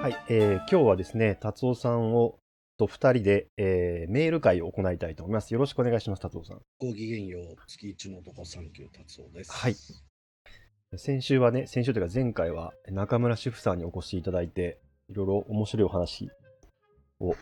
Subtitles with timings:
[0.00, 2.38] はい、えー今日はですね、達夫さんを
[2.78, 5.52] と2人で、えーメール会を行いたいと思います。
[5.52, 6.60] よろしくお願いします、達夫さん。
[6.80, 9.52] ごきげんよう、月一の男サンキュー達夫です。
[9.52, 9.76] はい
[10.96, 16.30] 先週はね、先週というか前回は中村主婦さんにお越しいただいて、いろいろ面白いお話
[17.20, 17.34] を、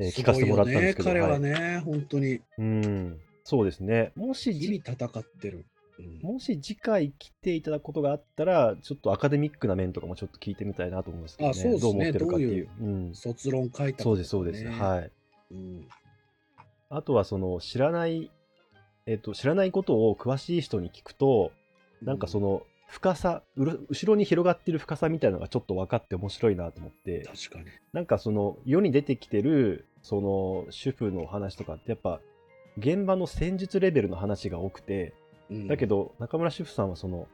[0.00, 1.12] えー聞かせてもらったんですけど。
[1.12, 4.12] ね、彼ははいね、本当にうん、そうですね。
[4.16, 5.66] もし日じ、々戦ってる。
[5.98, 11.50] うんもし次回来ていただくことがあったら、ちょっとアカデミックな面とかもちょっと聞いてみたいなと思うんですけどね。
[11.50, 12.68] あそうですねどう思ってるかっていう。
[12.78, 14.66] どういううん、卒論書いたそうです、そうです。
[14.66, 15.10] はい。
[15.52, 15.88] うん
[16.90, 18.30] あとはその知らない、
[19.06, 21.50] えっと、知らないことを詳しい人に聞くと、
[22.02, 27.66] なんかその深さ、うろ後ろに広がってる深さみたいなのがちょっと分かって面白いなと思って、確かに。
[27.92, 32.20] なんかその世に出てきてるその主婦の話とかってやっぱ
[32.78, 35.14] 現場の戦術レベルの話が多くて、
[35.50, 37.28] うんだけど中村主婦さんはその、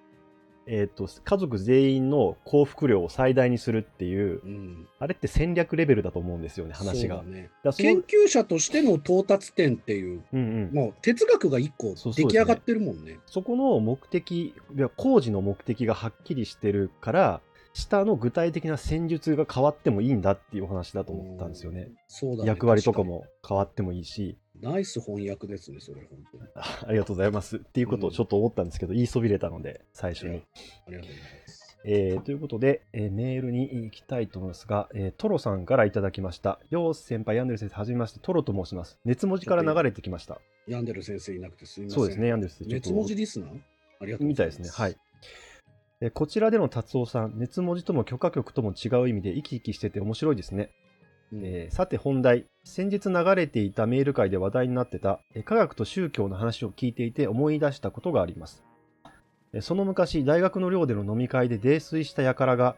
[0.67, 7.23] えっと、家族全員の幸福量を最大にするっていう、うん、あれって戦略レベルだと思うんですよね、話が。
[7.23, 7.51] ね。
[7.77, 13.19] 研究者としての到達点っていう、うんうん、もう哲学が一個出来上がってるもんね。
[13.27, 17.41] そこの目的、いや工事の目的がはっきりしてるから、
[17.73, 21.89] 下の具体的な戦術が変わってもいいんだっていうお話だと思ったんですよね。
[22.09, 22.49] そうだね。
[22.49, 24.39] 役割とかも変わってもいいし。
[24.61, 26.45] ナイス翻訳ですね、それ、本当に。
[26.55, 30.43] あありがとうございますっていうことをちょっと思ったんですけど、言いそびれたので、最初に。
[30.87, 31.17] ありがとうござい
[31.47, 31.61] ます。
[31.83, 36.61] えーということで、えーメールに行きたいと思いますが、えートロさんからいただきました。
[36.69, 38.99] よう先輩、ヤンデル先生、はじめまして、トロと申します。
[39.07, 40.41] 熱文字から流れてきました。
[40.67, 41.99] 病んでる先生いなくてすみません。
[42.01, 42.75] そうですね、ヤンデル先生。
[42.75, 43.61] 熱文字リスナー？
[44.01, 44.59] ありがとうごみたいです。
[44.59, 44.69] ね。
[44.69, 44.97] はい。
[46.03, 50.71] えーこちらでの達夫さん、熱文字とも許可局とも違う意味で生き生きしてて面白いですね。
[51.33, 58.65] えーさて本題、先日流れていたメール会で話題になってた、え科学と宗教の話を聞いていて思い出したことがあります。
[59.53, 62.77] えその昔、大学の寮での飲み会で泥酔した輩が、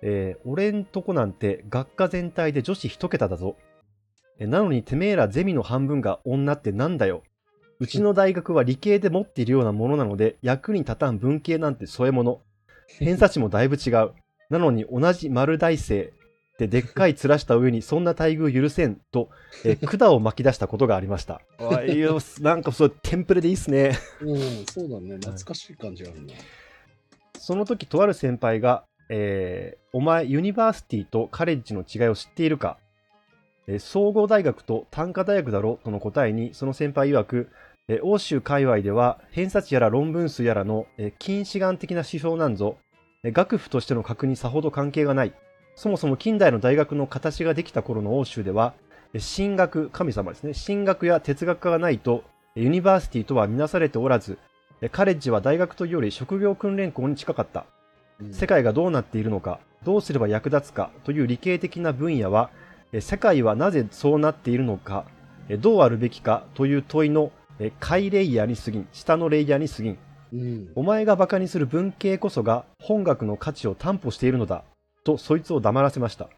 [0.00, 3.56] えー俺んとこなんて学科全体で女子一桁だぞ。
[4.38, 7.22] えなのにてめえらゼミの半分が女ってなんだよ。
[7.78, 12.40] うちの大学は理系で持っているようなものなので、役に立たん文系なんて添え物。
[12.98, 14.12] 偏差値もだいぶ違う。
[14.48, 16.12] なのに同じ丸大生
[16.68, 19.30] ででっかい面した上にそんな待遇許せんと、
[19.64, 21.40] えー 管を巻き出したことがありました。
[21.58, 23.98] あいいよなんかそうテンプレでいいっすね。
[24.20, 25.16] うん、そうだね。
[25.16, 26.34] 懐かしい感じあるな。
[27.38, 32.78] その時とある先輩が、えーお前ユニバーシティとカレッジの違いを知っているか、
[33.66, 35.78] えー総合大学と単科大学だろ？
[35.84, 37.48] との答えにその先輩曰く、
[37.88, 42.78] えー欧州界隈では偏差値やら論文数やらの、えー近視眼的な指標なんぞ、
[43.24, 45.34] えー学府としての格にさほど関係がない。
[45.74, 48.74] そもそも近代の大学の形ができた頃の欧州では、
[49.14, 52.24] えー神学、神様ですね、神学や哲学科がないと、
[52.56, 54.38] えーユニバーシティとは見なされておらず、
[54.80, 57.66] えーカレッジは大学というより職業訓練校に近かった。
[58.20, 62.50] うん世界がどうなっているのか、どうすれば役立つかという理系的な分野は、
[62.92, 65.06] え世界はなぜそうなっているのか、
[65.48, 69.98] えどうあるべきかという問いのえ下位レイヤーに過ぎん、下のレイヤーに過ぎん。
[70.32, 70.72] うん。
[70.74, 74.64] お前が馬鹿にする文系こそが本学の価値を担保しているのだ。
[75.04, 76.28] とそいつを黙らせました。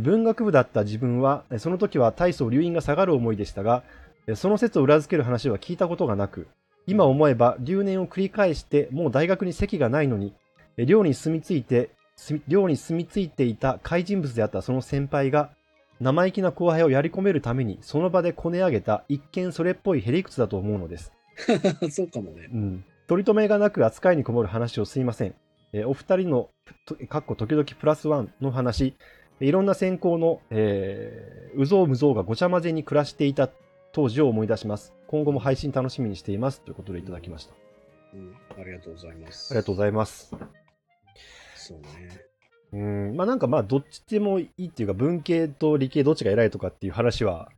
[0.00, 3.82] 文学部だった自分は、えその時は大層留飲が下がる思いでしたが、
[4.26, 6.48] えその説を裏付ける話は聞いたことがなく、
[6.86, 10.34] 今思えば留年を繰り返してもう大学に席がないのに、
[10.76, 15.50] え寮に住み着いて、す寮に住み着いていた怪人物であったその先輩が、
[16.00, 21.12] 生意気な後輩をやり込めるためにその場でこね上げた一見それっぽいへりくつだと思うのです。
[21.36, 21.88] ー。
[21.90, 22.48] そうかもね。
[22.52, 25.34] うん、取り留めがなく扱いにこもる話をすいません。
[25.72, 26.50] えーお二人の、と
[27.08, 28.94] かっこ時々プラスワンの話、
[29.40, 33.50] いろんな専攻の、えー、うぞうむぞうがごちゃ混ぜに暮らしていた
[33.92, 34.94] 当時を思い出します。
[35.06, 36.60] 今後も配信楽しみにしています。
[36.60, 37.54] ということでいただきました。
[38.14, 38.34] うん。
[38.58, 39.52] ありがとうございます。
[39.52, 40.34] ありがとうございます。
[41.54, 42.26] そうね。
[42.72, 47.50] うん、まあなんかまあどっちでもいいっていうか文系と理系どっちが偉いとかっていう話は、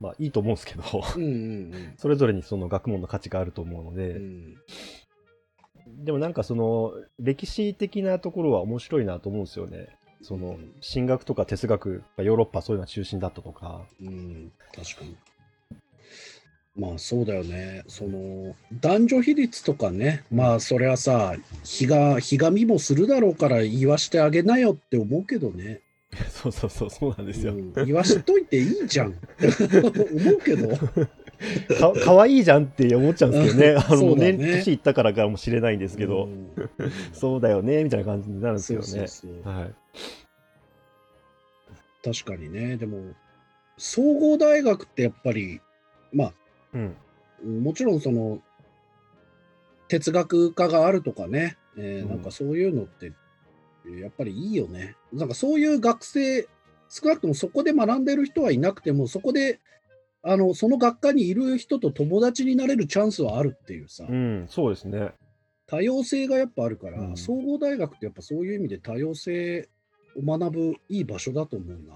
[0.00, 0.82] まあいいと思うんですけど、
[1.16, 4.56] うんうん それぞれにその学問の価値があると思うので、うん。
[6.04, 9.88] でもなんかその歴史的なところは面白いなと思うんですよね。
[10.22, 13.82] そのうん神学とか哲学がヨーロッパそういうのが中心だったとか。
[14.00, 14.08] うん。
[14.08, 14.52] うん。
[14.74, 15.16] 確かに。
[16.78, 17.82] まあそうだよね。
[17.88, 21.34] その男女比率とかね、まあそれはさ、
[21.64, 25.80] ひが、ひがみもするだろうから言わしてあげなよって思うけどね。
[26.30, 27.52] そうそうそう、そうなんですよ。
[27.52, 29.06] うん言わしといていいじゃん。
[29.42, 30.68] 思うけど。
[31.78, 33.84] かかわいいじゃんって思っちゃうんですけどね。
[33.88, 36.50] あの、ね年年いったからかもしれないんですけど、うん
[37.12, 39.06] そうだよね、みたいな感じになるんですよね。
[42.04, 42.76] 確かにね。
[42.76, 43.14] でも、
[43.76, 45.60] 総合大学ってやっぱり、
[46.12, 46.32] まあ、
[46.74, 47.62] うん。
[47.62, 48.40] もちろんその、
[49.88, 53.12] 哲学科があるとかね、えーうんなんかそういうのって、
[54.00, 54.96] やっぱりいいよね。
[55.12, 56.48] なんかそういう学生、
[56.88, 59.60] 少なくともそこで学んでる人はいなくても、そこで、
[60.22, 65.12] あの、その学科にいる人と友達になれるチャンスはあるっていうさ、うん、そうですね。
[65.66, 69.68] 多様性がやっぱあるから、うん総合大学ってやっぱそういう意味で多様性
[70.16, 71.94] を学ぶいい場所だと思うな。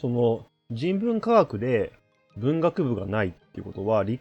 [0.00, 1.92] その人文科学で
[2.36, 4.20] 文学部がないっていうことは、理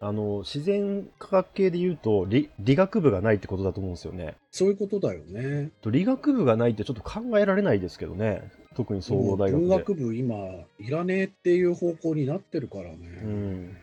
[0.00, 4.36] あの自然科学系で言うと理理学部がないってことだと思うんですよね。
[4.50, 5.70] そういうことだよね。
[5.80, 8.50] と理学部がないってちょっと考えられないですけどね。
[8.78, 9.76] 特に総合大学文で。
[9.76, 10.36] 学部今、
[10.78, 12.96] いらねえっていう方向になってるからね。
[13.24, 13.76] うん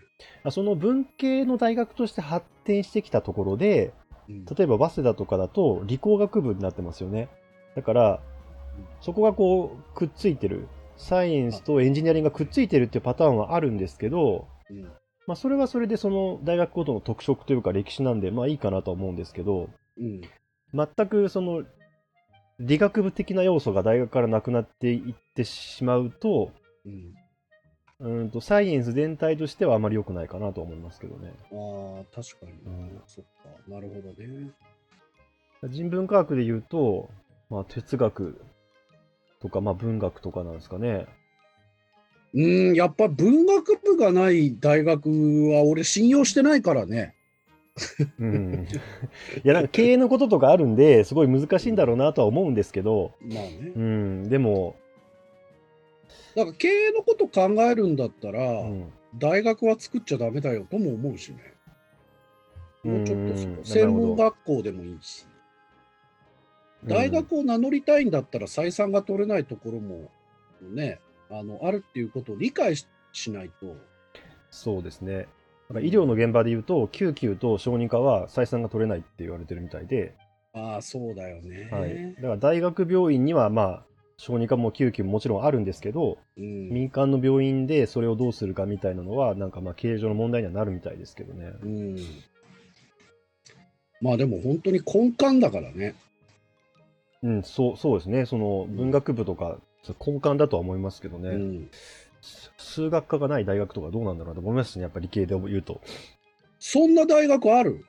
[0.50, 3.94] その文系の大学として発展してきたところで、
[4.30, 7.28] うん例えば早稲田とかだと理工学部になってますよね。
[7.76, 8.22] だから、
[9.02, 10.68] そこがこうくっついてる。
[10.98, 14.84] サイエンスとエンジニアリングがくっついてるっていうパターンはあるんですけど、うん
[15.28, 20.22] まあ、それはそれでその大学ごとの特色というか歴史なんで、まあいいかなとは思うんですけど、うん
[20.74, 21.64] 全くその
[22.60, 26.52] 理学部的な要素が大学からなくなっていってしまうと、
[26.86, 27.14] うん
[27.98, 31.32] うんとサイエンス全体としてはあまり良くないかなと思いますけどね。
[31.52, 33.50] ああ、確かにな、うんそっか。
[33.70, 34.52] なるほどね。
[35.70, 37.10] 人文科学で言うと、
[37.50, 38.42] まあ、哲学
[39.42, 41.08] とか、まあ、文学とかなんですかね。
[42.34, 45.08] うん、やっぱ文学部がない大学
[45.54, 47.15] は俺信用してないからね。
[48.20, 48.68] うん、
[49.44, 53.80] いやなんか経営のこととかあるんですごい難しいんだろうなとは思うんですけど、まあねう。
[53.80, 54.76] ん、でも、
[56.36, 61.38] だから経営のこと考えるんだったら、うん、大学は作っちゃダメだよとも思うしね。
[62.84, 65.26] もうちょっと専門学校でもいいし。
[66.86, 70.12] 大学を名乗りたいんだったら採算が取れないところも
[70.62, 71.00] ね、
[71.32, 73.76] あのあるっていうことを理解ししないと。
[74.52, 75.28] そうですね。
[75.70, 80.16] なんか医療の現場で言うと、救急と小児科は採算が取れないって言われてるみたいで、
[80.54, 81.70] ああ、そうだよね。
[81.72, 83.86] はい、だから大学病院には、まあ、
[84.18, 91.52] 小児科も救急ももちろんあるんですけど、うん民間の病院でそれをどうするかみたいなのは、なんかまあ経営上の問題にはなるみたいですけどね。
[91.62, 91.98] うん
[94.02, 95.96] まあでも本当に根幹だからね。
[97.24, 98.26] うん、そうそうですね。
[98.26, 102.05] その文学部とか、そう根幹だとは思いますけどね、うんす
[102.58, 105.82] 数学科がない大学とかどうなんだろうなと思いますしね、やっぱり理系で言うと。
[106.60, 107.86] そんな大学ある？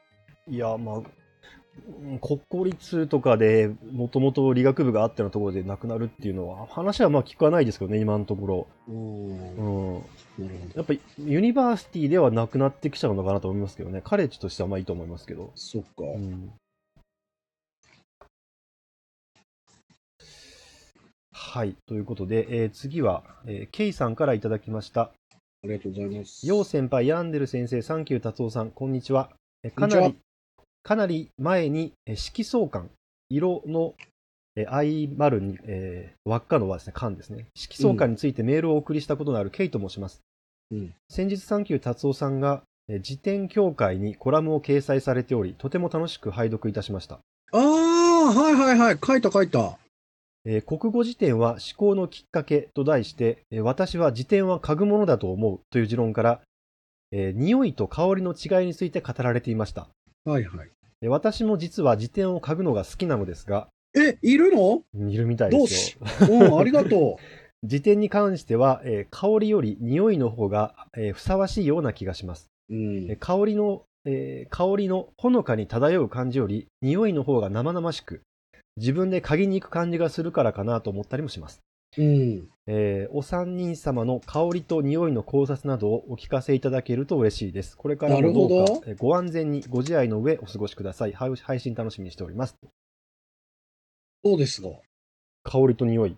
[0.48, 2.18] いや、まあ、うん
[2.48, 8.66] 国立とかでもともと理学部があってのところでなくなるっていうのは、話はまあ聞かないですけどね、今のところ。
[8.88, 9.94] うん。
[10.74, 15.52] やっぱりユニバーシティではなくなってきちゃうのかなと思いますけどね、カレッジとしてはまあいいと思いますけど。
[15.54, 15.88] そっか。
[16.00, 16.50] うん
[21.48, 25.02] はい、ということで、えー次は、えーケイさんからいただきました。
[25.02, 25.10] あ
[25.62, 26.46] りがとうございます。
[26.46, 29.30] よう先輩、ヤンデル先生、サンキュー達夫さん、こんにちは。
[29.62, 30.16] えかなり、
[30.82, 32.90] かなり前に、え色相関、
[33.30, 33.94] 色の、
[34.56, 37.46] え相まるに、えー輪っかの輪ですね、間ですね。
[37.54, 40.20] 色相関についてメールをお送りしたことのあるケイと申します。
[40.72, 47.20] うん先日、サンキュー達夫さんが、え辞典協会にコラムを掲載されており、とても楽しく拝読いたしました。
[47.52, 47.60] ああ、
[48.34, 48.98] はいはいはい。
[49.02, 49.78] 書いた書いた。
[50.48, 56.40] えー国語辞典は思考のきっかけと題して、えー私は辞典は嗅ぐものだと思うという持論から、
[57.10, 59.88] えー匂いと香りの違いについて語られていました。
[60.24, 60.70] はいはい。
[61.02, 64.82] えー私も実は辞典を嗅ぐのが好きなのですが、え、いるの？
[65.10, 66.28] いるみたいですよ。
[66.30, 67.18] うん、ありがと
[67.64, 72.48] 辞典に関しては、えー香りより匂いの方が、えーふさわしいような気がします。
[72.70, 72.74] う。
[72.74, 73.18] うんえー。
[73.18, 78.20] 香りの、えー香りのほのかに漂う感じより、匂いの方が生々しく、
[78.76, 81.60] 自分で嗅ぎに行く感じがするからかなと思ったりもします。
[81.96, 82.48] うん。
[82.66, 87.76] えーお三人様の香りと匂いの考察などをお聞かせいただけると嬉しいです。
[87.76, 91.12] これからもどうなるほどかえーご安全にご自愛の上お過ごしください。
[91.12, 92.56] 配配信楽しみにしております。
[94.24, 94.70] そうですが。
[95.44, 96.16] 香りと匂い。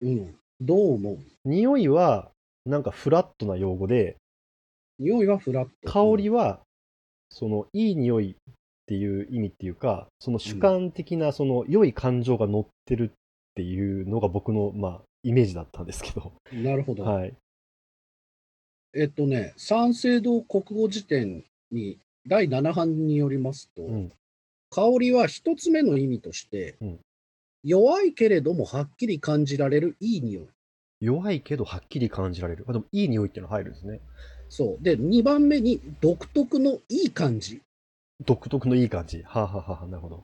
[0.00, 0.34] うん。
[0.60, 1.18] どう思う？
[1.44, 2.30] 匂いは
[2.64, 4.16] なんかフラットな用語で、
[4.98, 5.92] 匂いはフラット。
[5.92, 6.60] 香りは
[7.30, 8.36] そのいい匂い
[8.82, 13.14] っていう意味っていうか、その主観的なその良い感情が乗ってるっ
[13.54, 16.32] ていうのが僕のまあイメージだったんですけど。
[16.52, 17.04] なるほど。
[17.04, 17.34] はい。
[18.94, 24.12] えっとね、三省堂国語辞典に第7版によりますと、うん。
[24.70, 26.98] 香りは一つ目の意味として、うん
[27.64, 30.48] 弱いけれどもはっきり感じられるいい匂い。
[31.00, 32.64] 弱いけどはっきり感じられる。
[32.68, 34.00] あでもいい匂いっていうのが入るんですね。
[34.48, 34.82] そう。
[34.82, 37.62] で、2番目に独特のいい感じ。
[38.24, 39.22] 独特のいい感じ。
[39.22, 40.16] はあ、はあはあ、なるほど。
[40.16, 40.22] うん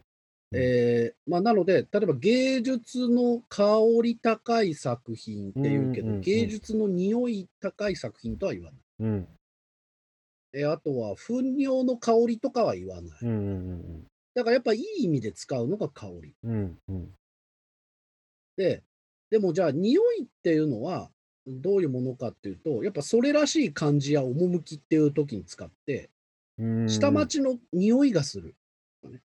[0.60, 8.80] えーまあ、なので、例えば芸術の香り高い作品っていうけど、うんうんうん芸術の匂い高い作品とは言わない。
[9.00, 9.28] うん。
[10.54, 13.18] えーあとは、糞尿の香りとかは言わない。
[13.22, 16.32] うんうんうんだからやっぱいい意味で使うのが香り。
[16.44, 16.52] うん。
[16.52, 17.14] うんうん。
[18.56, 18.84] で、
[19.30, 21.10] でもじゃあ匂いっていうのは
[21.46, 26.10] どういうものかっていうと、やっぱそれらしい感じや趣っていう時に使って、
[26.88, 28.54] 下町の匂いがする。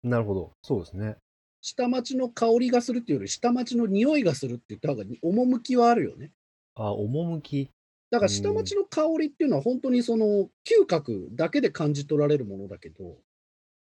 [0.03, 0.51] なるほど。
[0.61, 1.15] そうですね。
[1.61, 6.31] 下町の香りがするっていうより、下町の匂いがするって言った方が趣はあるよね。
[6.75, 7.69] あ、趣？
[8.09, 13.17] だから下町の香りっていうのは本当にその嗅覚だけで感じ取られるものだけど、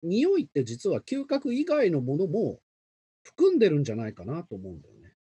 [0.03, 2.59] 匂いって実は嗅覚以外のものも
[3.23, 5.13] 含んでるんじゃないかなと思うんだよね。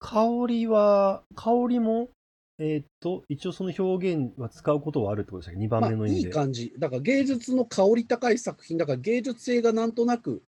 [0.00, 2.08] 香りは、香りも、
[2.60, 6.28] えーっと、一応その表現は使うことはあるってことでしたっけ ?2 番まあい目の意味で。
[6.28, 6.74] い感じ。
[6.78, 10.42] だから芸術の香り高い作品、だから芸術性がなんとなく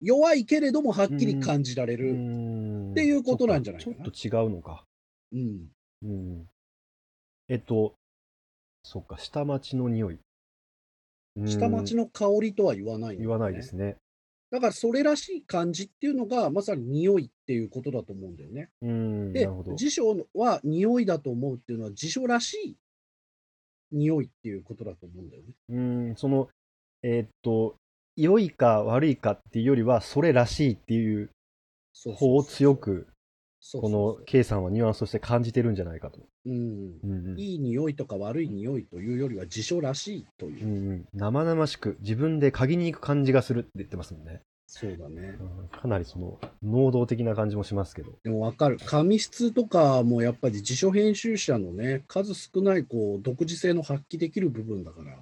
[0.00, 2.10] 弱いけれどもはっきり感じられうる。
[2.10, 4.84] ーんっていうことなんじゃないかなそっかちょっと違うのか。
[5.32, 5.68] うん。
[6.02, 6.46] うん。
[7.48, 7.94] えっと、
[8.82, 10.18] そっか、下町の匂い。
[11.36, 13.96] うーん下町の香りとは言わない言わないですね。
[14.50, 18.70] だからそれらしい感じっていうのがまさに匂いっていうことだと思うんだよね。
[18.80, 19.76] うーん、なで。
[19.76, 22.76] 辞書は匂いだと思うっていうのは辞書らしい
[23.92, 25.48] 匂いっていうことだと思うんだよね。
[25.68, 26.48] うーん、その、
[27.02, 27.76] えーっと、
[28.16, 31.30] 良いか悪いかっていうよりは、それらしいっていう
[32.16, 33.12] 方を強く、こ
[33.60, 36.20] そうそうそうの K さんはニュアンスとして感じてるんじゃないかと。
[36.46, 36.52] うん、
[37.02, 44.42] うんうんいい匂いとか悪い匂いというよりは辞書らしいというう、んうん、生々しく自分で嗅ぎに行く感じがするって言ってますもんね。
[44.70, 45.36] そうだね。
[45.40, 48.12] うんかなりその能動的な感じもしますけど。
[48.22, 48.78] でもわかる。
[48.84, 55.16] 紙質とかもやっぱり辞書編集者のね、数少ないこう独自性の発揮できる部分だから、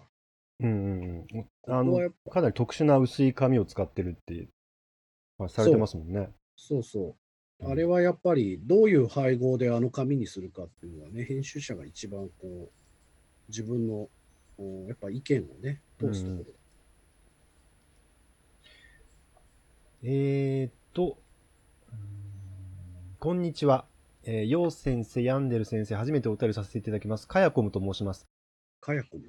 [0.61, 4.49] うんうんうん、あのここはやっかなり特殊な薄い紙を使ってるって、
[5.39, 6.29] まあ、されてますもんね。
[6.57, 7.15] そうそう。
[7.61, 12.69] うんあれはやっぱりどういう配合であの紙にするかっていうのはね、編集者が一番こう、
[13.49, 14.09] 自分の
[14.87, 16.55] やっぱ意見をね、通すところ。
[20.03, 21.19] えーっと、
[23.19, 23.87] こんにちは。
[24.25, 27.27] えー、ヨウ先生、ヤンデル先生、初めてお便りさせていただきます。
[27.27, 28.27] カヤコムと申します。
[28.81, 29.25] かやこも。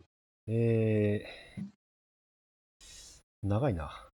[0.47, 1.63] えー、
[3.43, 4.09] 長いな。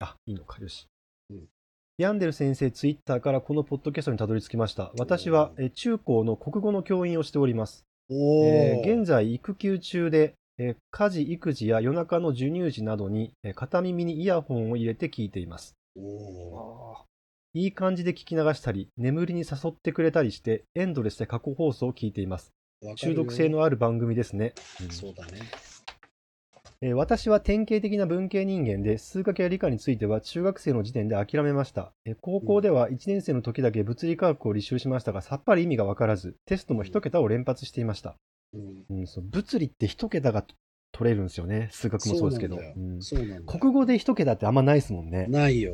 [0.00, 0.88] あ、いいのか、よし。
[1.30, 1.53] うん
[1.96, 4.90] ヤンデル先生、ツイッターからこのポッドキャストにたどり着きました。
[4.98, 7.84] 私はえー中高の国語の教員をしております。
[8.10, 15.74] おえーー現在、育休中で、えー家事、育児や夜中の授乳時などに、えー片耳にイヤホンを入れて聞いています。
[15.96, 16.96] お
[17.52, 22.50] いい感じで聞き流したり、眠りに誘ってくれたりして、エンドレスで過去放送を聞いています。
[22.96, 24.52] 中毒性のある番組ですね。
[24.82, 25.38] うんそうだね。
[26.86, 31.94] えー私は典型的な文系人間で、数学や理科については中学生の時点で諦めました。
[32.04, 38.16] えー高校では1年生の時だけ物理科学を履修しましたが、さっぱり意味がわからず、テストも一桁を連発していました。
[38.52, 40.44] うん、うん、そう物理って一桁が
[40.92, 41.70] 取れるんですよね。
[41.72, 42.58] 数学もそうですけど。
[43.00, 43.44] そうなん。
[43.46, 45.26] 国語で一桁ってあんまないですもんね。
[45.28, 45.72] ないよ。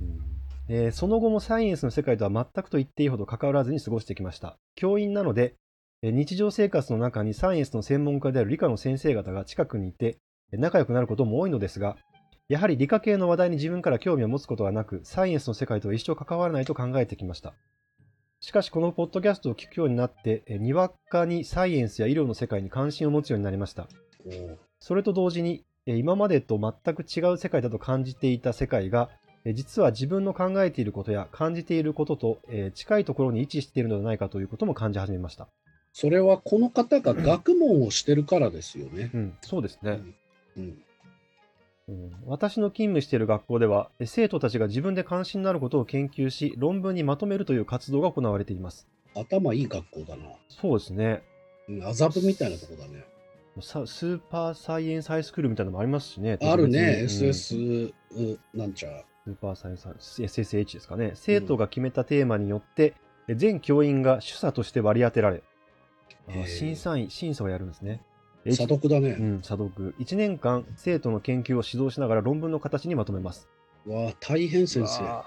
[0.00, 0.32] うん
[0.68, 4.56] えーその後もサイエンスの世界とは全くと言っていいほど関わらずに過ごしてきました。
[4.76, 5.61] 教員なので、えー
[6.10, 10.18] 日常生活の中にサイエンスの専門家である理科の先生方が近くにいて、
[10.52, 11.96] えー仲良くなることも多いのですが、
[12.48, 17.54] やはり理科系の話題に自分から興味を持つことはなく、サイエンスの世界とは一生関わらないと考えてきました。
[18.40, 23.86] しかし、このポッドキャストを聞くようになって、えーにわかにサイエンスや医療の世界に関心を持つようになりました。
[24.80, 29.08] それと同時に、えー今までと全く違う世界だと感じていた世界が、
[29.44, 35.48] えー実は自分の考えていることや感じていることと、えー近いところに位置しているのではないかということも感じ始めました。
[35.92, 39.10] それはこの方が学問をしてるからですよね。
[39.14, 40.00] うん、そうですね。
[40.56, 40.78] うん、
[41.88, 48.86] うん私の勤務している学校では、えー生徒たちが自分で関心のあることを研究し、論文にまとめるという活動が行われています。
[49.14, 50.24] 頭いい学校だな。
[50.48, 51.22] そうですね。
[51.68, 53.04] うん麻布みたいなとこだね。
[53.60, 56.38] さスーパーサイエンスハイスクールみたいなのもありますしね。
[56.40, 59.04] あるね、うん SS うなんちゃ。
[59.24, 61.12] スーパーサイエンス SSH ですかね。
[61.14, 62.94] 生徒が決めたテーマによって、
[63.28, 65.42] え全教員が主査として割り当てられ、
[66.46, 68.00] 審査員、審査をやるんですね。
[68.44, 69.10] え査読だね。
[69.10, 69.94] うん、査読。
[70.00, 73.48] 1年間、生徒の研究を指導しながら論文の形にまとめます。
[73.86, 75.02] わあ、大変先生。
[75.02, 75.24] ま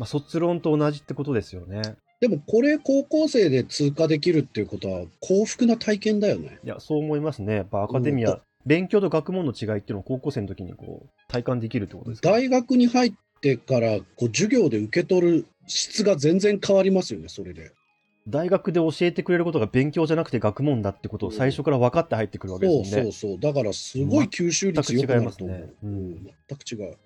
[0.00, 1.82] あ、卒論と同じってことですよね。
[2.20, 6.58] でもこれ高校生で通過できるっていうことは幸福な体験だよね。
[6.64, 7.56] いや、そう思いますね。
[7.56, 12.30] やっぱアカデミア、うん勉強と学問の違いっていうのを高校生の時にこう体感できるってことですか？
[12.30, 17.72] 大学に入ってからこう授業で受け取る質が全然変わりますよね、それで。
[18.26, 23.12] 大学で教えてくれることが勉強じゃなくて学問だってことを最初から分かって入ってくるわけそうですもんね。
[23.12, 23.40] そうそう。
[23.40, 25.58] だからすごい吸収率良くなると思う。
[25.58, 26.96] 全く違いますねうん全く違う。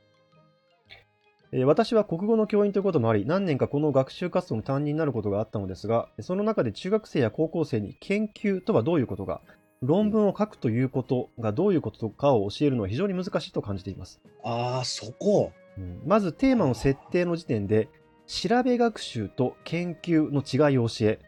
[1.51, 9.41] えー私は国語の教員ということもあり、何年かこの学習活動の担任になることがあったのですが、その中で中学生や高校生に研究とはどういうことか、
[9.81, 14.21] 論文を書くということがどういうことかを教えるのは非常に難しいと感じています。
[14.45, 15.53] ああ、そこ。
[15.79, 17.89] うんまずテーマの設定の時点で
[18.29, 21.19] 調べ学習と研究の違いを教え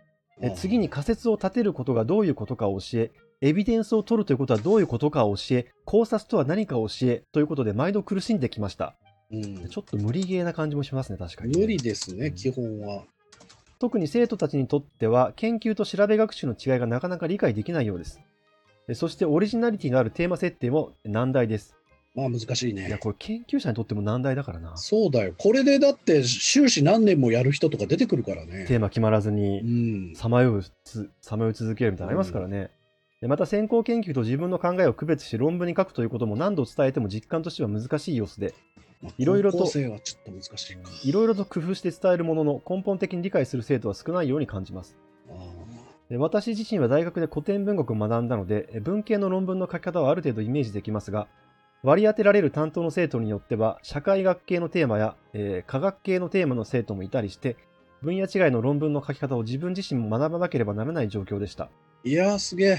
[0.42, 8.96] え次に仮説を立てることがどういうことかを教えエビデンスを取るということはどういうことかを教え考察とは何かを教えということで毎度苦しんできました。
[9.32, 9.68] うん。
[9.68, 13.04] ちょっと無理ゲーな感じもしますね確かにね、無理ですね、基本は。
[13.78, 18.20] 特に生徒たちにとっては研究と調べ学習の違いがなかなか理解できないようです。
[18.88, 21.76] えそしてオリジナリティのあるテーマ設定も難題です
[22.14, 22.98] まあ難しいいやね。
[22.98, 25.34] これ研究者にとっても難題だからなそうだよ。
[25.38, 28.66] これでだって修士何年もやる人とか出てくるからね。
[28.66, 30.16] テーマ決まらずうにん。
[30.16, 32.70] さまようつさまよい続けるみたいなのありますからね、
[33.20, 38.54] でまた先行研究と自分の考えを区別し論文に書くということも何度伝えても実感としては難しい様子で
[39.02, 44.96] まあいろいろと高校生はちょっと難しいろいろと工夫して伝えるものの根本的に理解する生徒は少ないように感じます
[46.12, 51.28] 私自身は大学で古典文学を学んだのでえ文系の論文の書き方はある程度イメージできますが
[51.82, 57.56] 割り当てられる担当の生徒によっては社会学系のテーマや、えー科学系のテーマの生徒もいたりして
[58.02, 62.78] 分野違いの論文の書き方を自分自身も学ばなければならない状況でしたーいやー、すげえ。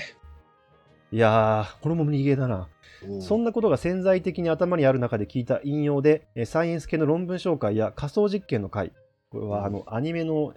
[1.11, 2.69] いやーこれも無理ゲーだな
[3.03, 8.91] うんそんなことが潜在的に頭にある中で聞いた引用で、えーサイエンス系の論文紹介や仮想実験の回、
[9.31, 10.53] これはあのアニメの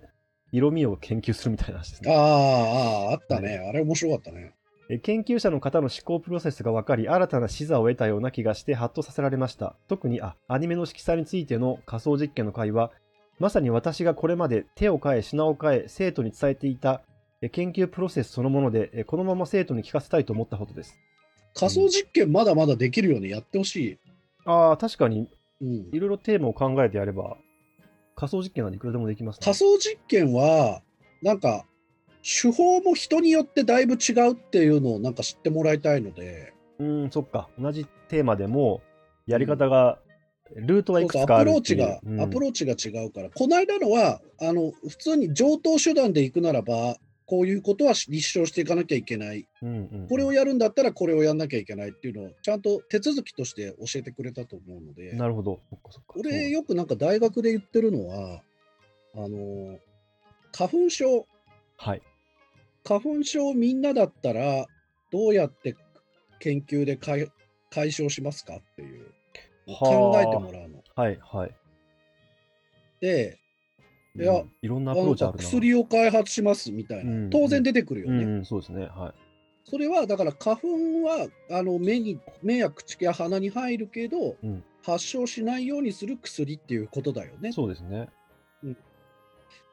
[0.53, 2.15] 色味を研究するみたいな話ですあね。
[2.15, 3.57] あ、ああ、あったね。
[3.69, 4.54] あれ面白かったね。
[4.91, 9.77] えー研究者の方の思考プロセスが分かり、新たな視座を得たような気がして、ハッとさせられました。
[9.89, 12.91] 特にあアニメの色彩についての仮想実験の回は、
[13.39, 17.03] まさに私がこれまで手を変え、品を変え、生徒に伝えていた
[17.43, 20.99] えー研究プロセスそのもので、えーこのまま生徒に聞かせたいと思ったことです。
[21.55, 23.99] 仮想実験まだまだできるようにやってほしい。
[24.45, 25.29] ああ、確かに
[25.61, 27.37] うんいろいろテーマを考えてやれば、
[28.17, 29.45] 仮想実験なんでいくらでもできますね。
[29.45, 30.83] 仮想実験は、
[31.23, 31.65] なんか、
[32.25, 37.51] 手法も人によってだいぶ違うっていうのをなんか知ってもらいたいので、うん、そっか。
[37.59, 38.83] 同じテーマでも、
[39.27, 39.99] やり方が、
[40.55, 42.21] ルートはいくつかあるプローチが、うん。
[42.21, 49.47] アプローチが違うから、この間のは、あの、普通に上等手段で行くならば、こういうことは立証していかなきゃいけない。
[49.63, 55.61] うんうんこれをやるんだったらこれをやんなきゃいけないっていうのをちゃんと手続きとして教えてくれたと思うので、なるほど。
[55.71, 56.15] そっかそっか。
[56.19, 58.43] 俺よくなんか大学で言ってるのは、
[59.15, 59.79] あの、
[60.53, 61.27] 花粉症、
[61.79, 62.03] はい。
[62.87, 64.67] 花粉症みんなだったら
[65.11, 65.75] どうやって
[66.39, 67.29] 研究で解
[67.71, 69.07] 解消しますかっていう
[69.81, 70.83] 考えてもらうの。
[70.95, 71.55] はい、はい。
[73.01, 73.39] で、
[74.17, 75.43] いやうんいろんなアプローチあるな。
[75.43, 78.25] 薬を開発しますみたいな、うん当然出てくるよね。
[78.25, 78.87] うんうん、そうですね。
[78.87, 79.13] はい。
[79.65, 80.69] それはだから花粉
[81.03, 87.53] はあの目に目や口や鼻に入るけど、うん発症しないようにする薬っていうことだよね。
[87.53, 88.11] そうですね。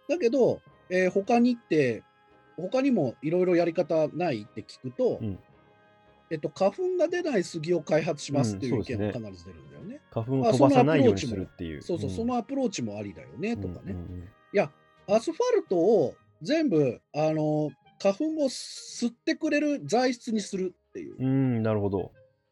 [0.08, 2.04] だけど、えー他にって
[2.62, 5.40] 他にもいろいろやり方ないって聞くと、うん
[6.32, 10.00] えっと、花粉が出ない杉を開発しますっていううん意見が必ず出るんだよね。
[10.12, 11.82] 花粉を飛ばさないようにするっていう。
[11.82, 13.82] そうそう、んそのアプローチもありだよねとかね。
[13.88, 14.70] うんうんいや、
[15.08, 17.72] アスファルトを全部、あの、
[18.02, 21.16] 花粉を吸ってくれる材質にするっていう。
[21.18, 22.12] うん、うんなるほど。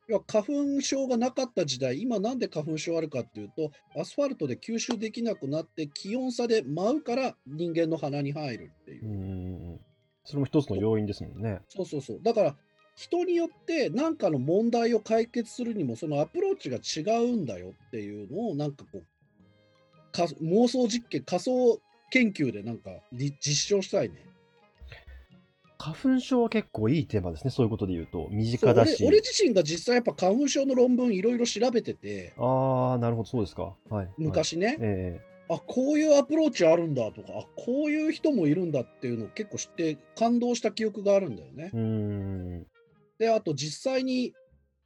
[0.10, 9.80] いや花粉症がなかった時代、今なんで花粉症あるかっていうと、アスファルトで吸収できなくなって、気温差で舞うから人間の鼻に入るっていうう。
[10.30, 11.60] それも一つの要因ですもんね。
[11.70, 12.20] そうそうそう。
[12.22, 12.56] だから、
[12.96, 24.24] 人によって何かの問題を解決するにも、そのアプローチが違うんだよっていうのを、なんかこう、か妄想実験、仮想研究でなんかり実証したいね。
[25.80, 27.50] 花粉症は結構いいテーマですね。
[27.50, 28.28] そういうことで言うと。
[28.30, 29.04] 身近だし。
[29.04, 33.64] 俺自身が実際やっぱ花粉症の論文いろいろ調べてて、ああ、なるほど、そうですか。
[33.64, 33.96] はい。
[33.96, 34.10] はい。
[34.18, 42.66] 昔ね、えあこういうアプローチあるんだとかあこういう人もいるんだっていうのを結構知って感動した記憶があるんだよね。
[43.18, 44.34] であと実際に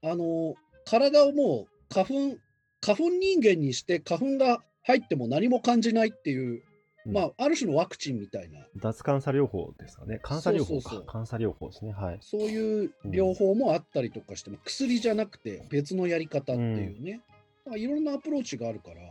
[0.01, 2.37] あの体をもう花粉
[2.81, 6.63] 花粉人間にして花粉が入っても何も感じないっていう、
[7.05, 10.19] うんまあある種のワクチンみたいな脱感作療法ですかね。
[10.23, 10.89] 感作療法か。
[10.89, 11.91] そう感作療法ですね。
[11.91, 12.17] はい。
[12.21, 17.19] そういう療法もあったりとかして、薬じゃなくて別のやり方っていうね、
[17.65, 19.01] まあいろんなアプローチがあるから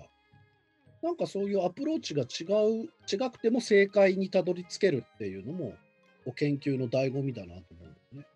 [1.03, 2.45] なんかそういうアプローチが違
[2.85, 5.75] う違くても正解にたどり着けるっていうのも
[6.27, 8.27] お研究の醍醐味だなと思うんだよね。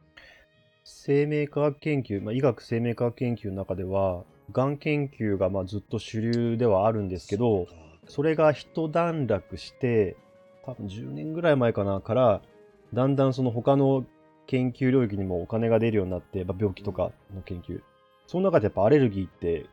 [0.85, 7.67] 生命科学研究、まあ、医学生命科学研究の中では、がん研究がまあずっと主流ではあるんですけど、
[8.09, 10.17] それが一段落して、
[10.65, 12.43] 多分10年ぐらい前かな、から、
[12.93, 14.05] だんだんその他の
[14.47, 17.81] 研究領域にもお金が出るようになって、まあ、病気とかの研究。
[18.27, 19.67] その中でやっぱアレルギーって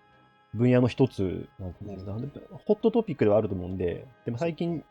[0.54, 4.84] 分野の一つなんで、ホットトピックではあると思うんで、でも最近、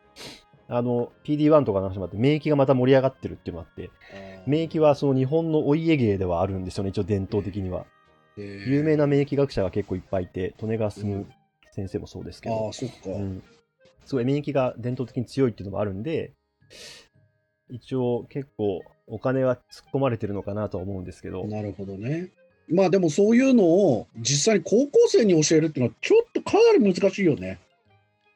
[0.68, 3.90] あの、PD1 とかの話もあって、免疫がまた盛り上がってるっていうのもあって、
[4.46, 7.86] 免疫はその日本のお家芸ではあるんですよね、一応伝統的には。
[8.36, 11.28] 有名な免疫学者が結構いっぱいいて、利根川進
[11.72, 12.66] 先生もそうですけど。
[12.66, 12.94] ああ、、そっか。
[13.06, 13.42] うん、
[14.04, 16.32] すごい免疫が伝統的に強いっていうのもあるんで、
[17.68, 22.30] 一応結構お金は突っ込まれてるのかなとは思うんですけど、なるほどね。
[22.72, 27.60] まあでもそういうのを実際に高校生に教えるっていうのはちょっとかなり難しいよね。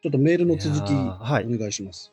[0.03, 2.13] ちょっとメールの続きお願いします。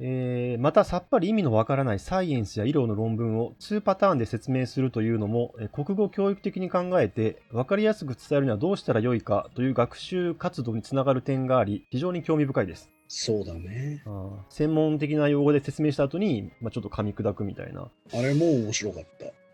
[0.00, 12.90] えーまたさっぱり意味のわからないサイエンスや医療の論文を2パターンで説明するというのも、えー国語教育的に考えて分かりやすく伝えるにはどうしたらよいかという学習活動につながる点があり、非常に興味深いです。
[13.08, 14.02] そうだね。
[14.06, 17.88] あー専門的な用語で説明した後に、まあ、ちょっと噛み砕くみたいな。
[18.12, 19.45] あれも面白かった。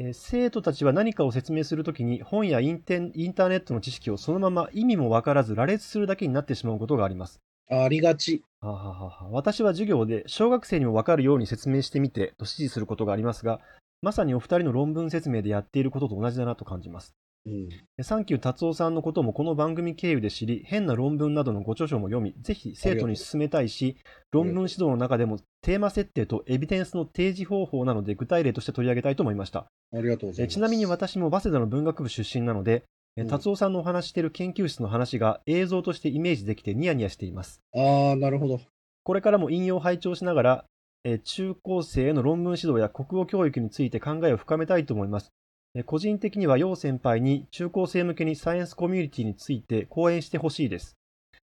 [0.00, 7.40] えー生徒たちは何かを説明するときに本やインテンインターネットの知識をそのまま意味もわからず羅列するだけになってしまうことがあります。
[7.68, 8.44] ありがち。
[8.60, 13.60] はははは私は授業で小学生にもわかるように説明してみてと指示することがありますが、
[14.00, 17.16] まさにお二人の論文説明でやっていることと同じだなと感じます。
[17.46, 17.68] うん。
[17.96, 23.96] えサンキュー達夫さんのこともこの番組経由で知り、変な論文などのご著書も読み、ぜひ生徒に進めたいし、
[24.30, 29.66] 論文指導の中でもテーマ設定とエビデンスの提示方法なので具体例として取り上げたいと思いました。
[29.92, 30.52] ありがとうございます。
[30.52, 32.84] えちなみに私も早稲田の文学部出身なので、
[33.16, 37.60] えうん達夫さんのお話ししている研究室の話が映像としてイメージできてニヤニヤしています。
[37.74, 38.60] ああ、なるほど。
[39.02, 40.64] これからも引用を拝聴しながら、
[41.04, 45.32] えー中高生への論文指導や国語教育について考えを深めたいと思います。
[45.78, 50.96] えー個人的には楊先輩に中高生向けにサイエンスコミュニティについて講演してほしいです。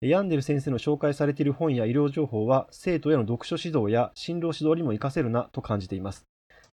[0.02, 6.26] えーヤンデル先生の紹介されている本や医療情報は生徒への読書指導や進路指導にも活かせるなと感じています。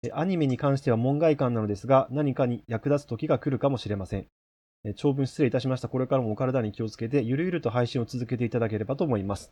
[0.03, 4.27] えーアニメに関しては門外漢なのですが何かに役立つ時が来るかもしれません。
[4.85, 5.89] えー長文失礼いたしました。
[5.89, 9.51] これからもお体に気をつけてゆるゆると配信を続けていただければと思います。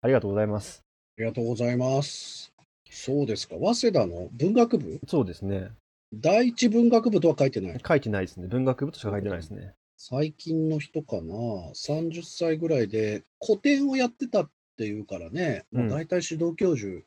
[0.00, 0.84] ありがとうございます。
[1.18, 2.52] ありがとうございます。
[2.88, 3.56] そうですか。
[3.56, 5.00] 早稲田の文学部？
[5.08, 5.70] そうですね。
[6.20, 7.80] 第一文学部とは書いてない。
[7.86, 8.46] 書いてないですね。
[8.48, 9.74] 文学部としか書いてないですね。
[9.96, 11.34] 最近の人かな
[11.74, 17.02] ？30歳ぐらいで古典をやってたっていうからね、うんもう大体指導教授、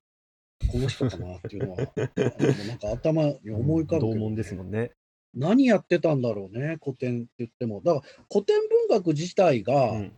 [0.71, 1.77] この人かなっていうのは、
[2.67, 4.91] なんか頭に思い浮かぶけど、同門ですもんね。
[5.33, 7.81] 何やってたんだろうね、古典って言っても。
[7.81, 10.17] だから古典文学自体うが、ん。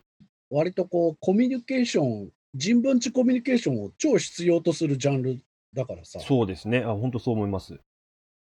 [0.49, 5.39] 割とこう、コミュニケーション、人文知コミュニケーションを超必要とするジャンル
[5.73, 6.80] だからさ、そうですね。
[6.80, 7.80] あ、本当そう思います。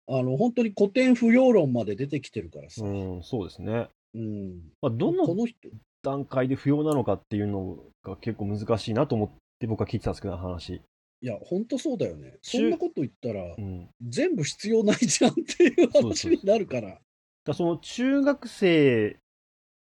[0.07, 3.87] あの本当に古典不要論まで出てきてるからさ、うん、そうですね。
[4.15, 5.57] うんまあ、どのこの人、
[6.03, 10.81] 段階で不要なのかっていうのが結構難しいなと思って僕は聞いてたんですけど、話。
[11.21, 12.35] いや、本当そうだよね。
[12.41, 13.89] そ中んなこと言ったらう、ん。
[14.01, 16.89] 全部必要ないじゃんっていうそうそう話になるから。
[16.89, 17.01] だか
[17.47, 19.17] らその中学生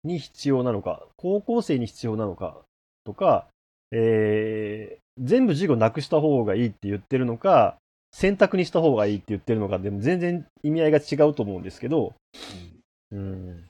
[0.04, 2.62] に必要なのか、高校生に必要なのか
[3.04, 3.48] とか、
[3.92, 7.78] えー全部授業なくした方がいいって言ってるのか、
[8.16, 12.14] 選択にした方がいいって言ってるのかでも全然意味合いが違うと思うんですけど、
[13.12, 13.66] うんうん、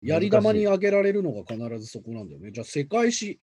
[0.00, 2.52] やり玉に挙げられるのが必ずそこなんだよね。
[2.52, 3.40] じゃあ、世界史、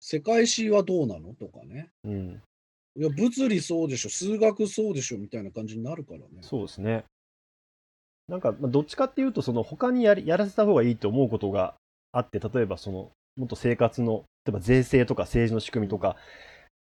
[0.00, 1.88] 世界史はどうなのとかね。
[2.04, 2.42] うん、
[2.96, 6.26] いや、物理そうでしょ、数学そうでしょみたいな感じになるからね。
[6.40, 7.04] そうですね。
[8.28, 11.74] なんか、まあどっちかっていうと、その他にやりやらせた方がいいと思うことが
[12.12, 16.16] あって、例えばその、もっと生活の、例えば税制とか政治の仕組みとか、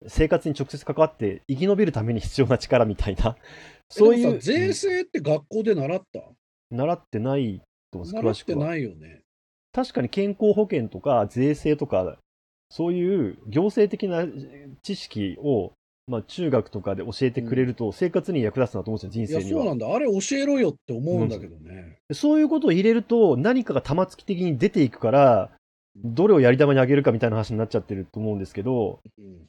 [0.06, 3.36] 生活に直接関わって生き延びるために必要な力みたいな、
[3.88, 6.24] そういう、税制って学校で習った、うん
[6.70, 8.66] 習ってないと思います、習って詳しくは。
[8.66, 9.22] ないよね。
[9.72, 12.18] 確かに健康保険とか税制とか、
[12.68, 14.26] そういう行政的な
[14.82, 15.72] 知識を、
[16.06, 19.60] まあ、中学とかで教えてくれると、生活に役立つなと思うんですよ、人生には。
[19.60, 19.94] そうなんだ。
[19.94, 21.98] あれ教えろよって思うんだけどね。
[22.12, 25.50] そういうことを入れると、何かが玉突き的に出ていくから、
[25.96, 29.46] どれをやり玉にあげるかみたいな話になっちゃってると思うんですけど、うん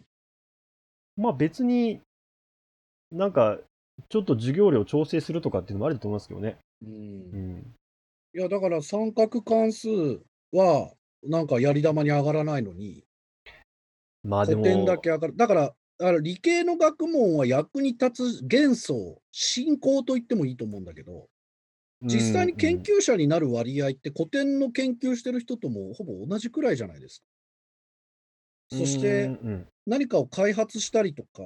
[1.20, 2.00] まあ別に、
[3.12, 3.60] なんか、
[4.08, 6.58] ちょっと授業料調整するとかっていうのもありだと思いますけどね。
[6.82, 7.74] うんうん。
[8.34, 9.90] いや、だから三角関数
[10.54, 13.04] は、なんかやり玉に上がらないのに、
[14.24, 15.36] まあでも、古典だけ上がる。
[15.36, 21.28] だから、あの理系の学問は役に立つ元素、進行と言ってもいいと思うんだけど、
[22.02, 27.26] 実際に研うん究者になる割合って古典の研究してる人ともほぼ同じくらいじゃないですか。
[28.72, 31.44] そしてうん何かを開発したりとか、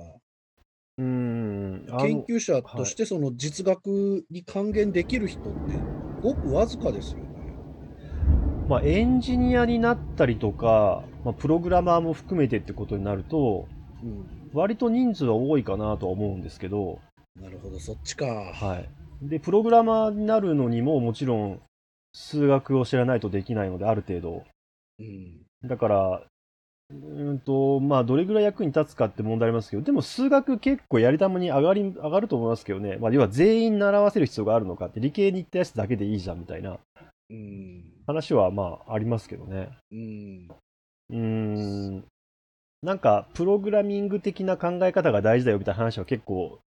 [0.98, 5.50] うん、研究者としてその実学に還元できる人って
[6.22, 7.24] ごくわずかですよね。
[8.68, 13.68] まあ、エンジニアになったりとか、まあ、プログラマーも含めてってことになると、
[14.02, 17.00] うん、割と人数は多いかなとは思うんですけど、
[17.40, 18.26] なるほど、そっちか。
[18.26, 18.90] はい。
[19.22, 21.62] で、プログラマーになるのにももちろん
[22.14, 24.44] 数学を知らないとできないので、ある程度。
[25.00, 26.24] うんだから、
[26.94, 32.98] うんと、まあ、どれぐらい役に立つかって問題ありますけど、でも数学結構やり玉に上がり、上がると思いますけどね。
[32.98, 36.80] まあ、要は全員習わせる必要があるのかって、理系に行ったやつだけでいいじゃんみたいな。
[38.06, 39.70] 話はまあありますけどね。
[39.92, 40.48] うん。
[41.10, 42.04] うん。
[42.82, 46.60] なんか、プログラミング的な考え方が大事だよみたいな話は結構、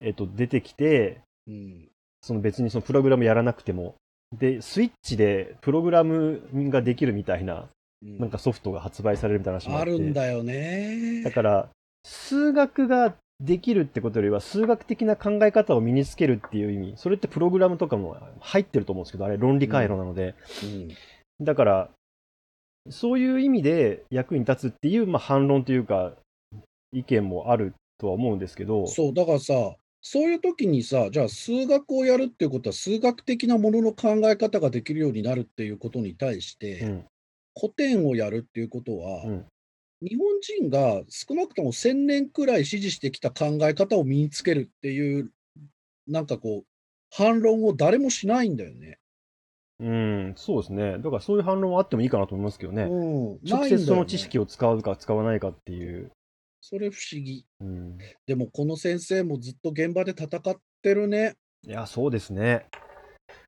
[0.00, 1.88] えっと、出てきて、うん。
[2.22, 3.96] その別にそのプログラムやらなくても、
[4.32, 7.68] で、スイッチでプログラムができるみたいな、
[8.02, 9.92] なんかソフトが発売されるみたいな話もああって。
[9.92, 11.22] るんだよね。
[11.22, 11.68] だから、
[12.04, 20.34] 数学ができるってことよりは、数学的な考え方を身につけるっていう意味、それってプログラムとかも入ってると思うんですけど、あれ論理回路なので、
[20.64, 21.44] うん。
[21.44, 21.90] だから、
[22.90, 26.12] そういう意味で役に立つっていう、まあ、反論というか、
[26.92, 29.54] 意見もあるとは思うんですけど、そう、だからさ、
[30.00, 37.04] そういう時にさ、じゃあ数学をやるっていうことは、数学的なものの考え方ができるようになるっていうことに対して、うん
[37.58, 39.46] 古典をやるっていうことは、うん
[40.02, 45.30] 日本人が少なくとも1000年くらい支持してきた考え方を身につけるっていう、
[46.08, 46.66] なんかこう、
[47.14, 48.98] 反論を誰もしないんだよね。
[49.78, 50.98] うん、そうですね。
[50.98, 52.82] だからそういう反論はあってもいいかなと思いますけどね。
[52.82, 56.10] うん、直接その知識を使うか使わないかっていう。
[56.60, 57.44] それ不思議。
[57.60, 61.34] うん、でもこの先生もずっと現場で戦ってるね。
[61.64, 62.66] いや、そうですね。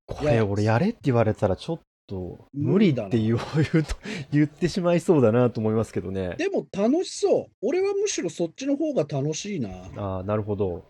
[0.07, 3.39] これ、俺やれって言われたら、ちょっと無理だなて言う
[3.73, 3.95] 言うと
[4.33, 6.35] 言ってしまいそうだなと思いますけどね。
[6.37, 7.53] でも楽しそう。
[7.63, 9.71] 俺はむしろそっちの方が楽しいな。
[9.97, 10.85] ああ、なるほど。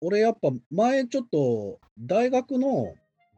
[0.00, 2.94] 俺やっぱ前ちょっと大学の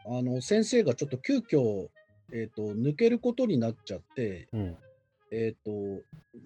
[0.07, 1.89] あの先生がちょっと急遽
[2.33, 4.77] えっ、と抜けることになっちゃって、うん。
[5.31, 5.71] えっ、と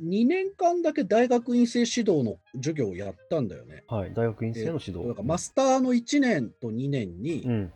[0.02, 3.84] 2年間だけ大学院生指導の授業をやったんだよね。
[3.88, 4.14] はい。
[4.14, 5.08] 大学院生の指導。
[5.08, 7.72] だからマスターの1年と2年に、うん。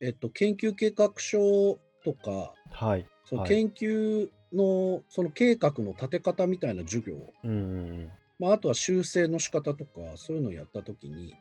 [0.00, 2.88] えっと研究計画書とかはい。
[2.90, 8.08] はいその研究のその計画の立て方みたいな授業、うん。
[8.38, 11.34] まあ、あとは修正の仕方とかそういうのをやったときに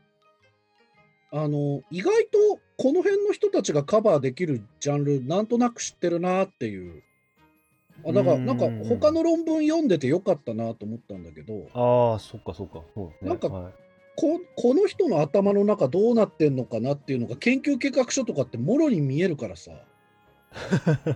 [1.31, 7.03] あの意外とこの辺の人たちがカバーできるジャンルなんとなく知ってるなっていう
[8.07, 12.79] あだからうんなんか他の論文読んでてよかったなと思ったんだけどああ、そっかそっか。
[12.95, 13.11] ね。
[13.21, 13.73] なんかはい
[14.17, 19.71] ここの人の頭の中どうなってんのかなっていうのが研究計画書とかってもろに見えるからさ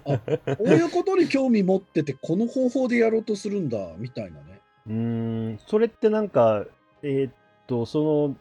[0.04, 0.19] こ
[0.60, 6.65] ういうことに興味持っててこの方法でやろうとするんだみたいなねうーん、それってなんか、
[7.04, 7.34] えーっ
[7.67, 8.38] と、その、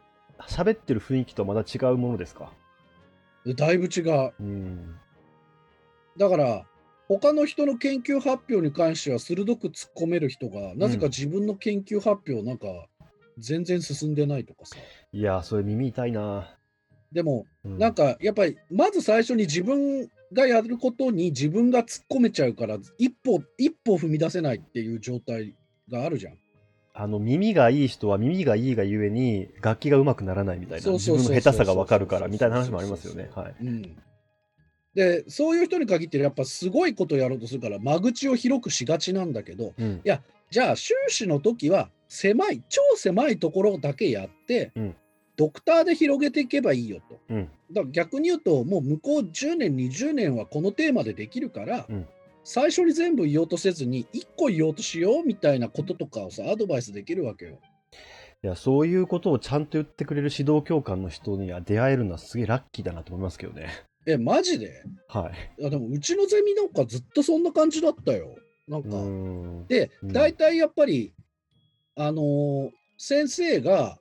[0.46, 2.52] 喋ってる雰囲気とはまた違うものですか？
[3.44, 4.96] でだいぶ違ううん。
[6.16, 6.64] だから
[7.08, 12.66] 他の人の研究発表に関しては鋭く突っ込める人がなぜか自分の研究発表なんか
[13.38, 14.76] 全然進んでないとかさ
[15.12, 16.56] いや、それ耳痛いな。
[17.12, 25.54] でもうんなんかやっぱりまず最初に自分がやることに自分が突っ込めちゃうから一歩一歩踏み出せないっていう状態
[25.90, 26.38] があるじゃん。
[26.94, 33.30] あの耳がいい人は耳がいいがゆえに楽器が上手くならないみたいな自分の下手さが分かるからみたいな話もありますよね。
[33.34, 33.54] はい。
[33.62, 33.96] うん、
[34.94, 40.02] でそういう人に限ってやっぱすごいことやろうとするから間口を広くしがちなんだけどうん。
[40.50, 44.96] じゃあ修士の時は狭い超狭いところだけやって、うん
[45.38, 47.20] ドクターで広げていけばいいよと。
[47.30, 47.48] うん。
[47.72, 52.07] だから逆に言うともう向こう10年20年はこのテーマでできるから、うん
[52.50, 57.59] 最初に全部言おうとせずに1個言おうとしようみたいなこととかをさアドバイスできるわけよ。
[58.42, 63.68] いや、そういうことをちゃんと言ってくれる指導教官の人には出会えるのはすげえラッキーだなと思いますけどね。
[64.07, 64.83] えマジで？
[65.09, 65.61] はい。
[65.61, 68.35] いやでもうちのゼミなんかずっとそんな感じだったよ。
[68.66, 69.66] なんかん。
[69.66, 71.12] で、うん大体やっぱり、
[71.96, 73.98] あのー先生が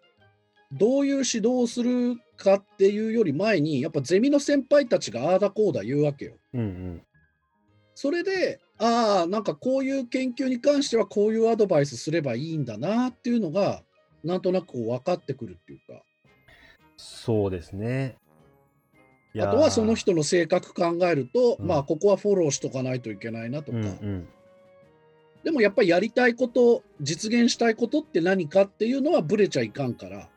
[0.71, 6.37] どういう指導をするかっていうより前に、やっぱゼミの先輩たちがああだこうだ言うわけよ。
[6.53, 7.01] うんうん。
[7.95, 13.83] それで、ああ、なんかこういう研究に関してはこういうアドバイスすればいいんだなっていうのが、
[14.23, 16.03] なんとなくこう分かってくるっていうか、
[16.97, 18.17] そうですね。
[19.39, 24.27] あとはその人の性格考えると、うんまあここはフォローしとかないといけないなとか、うんうん。
[25.43, 30.29] でもやっぱりやりたいこと、実現したいことって何かっていうのはブレちゃいかんから、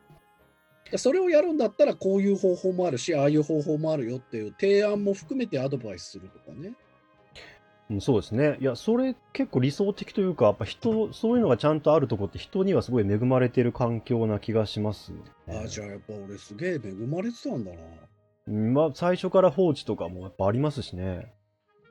[0.97, 6.73] それをやるんだったらこういう方法もあるし、ああいう方法もあるよっていう提案も含めてアドバイスするとかね。
[7.89, 8.57] うんそうですね。
[8.61, 15.19] いや、それ結構理想的というか、やっぱ人、そういうのがちゃんとあるとこって人にはすごい恵まれてる環境な気がします、ね。
[15.49, 17.77] ああ、じゃあやっぱ俺すげえ恵まれてたんだな。
[18.47, 21.33] うんまあ、最初から放置とかもやっぱありますしね。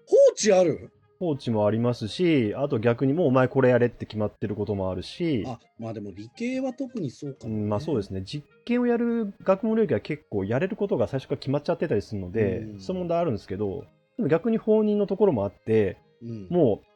[0.06, 0.90] 放置ある？
[1.20, 12.80] 放置もありますし、あと逆にもうお前これやれって決まってることもあるし、あ、まあでも理系は特にそうかも、うんまあそうですね、実験をやる学問領域は結構やれることが最初から決まっちゃってたりするので、うん。
[12.80, 13.84] そういう問題あるんですけど、
[14.16, 16.46] でも逆に放任のところもあって、うん。
[16.48, 16.86] もう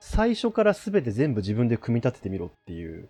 [0.00, 3.08] 最初から全て全部自分で組み立ててみろっていう。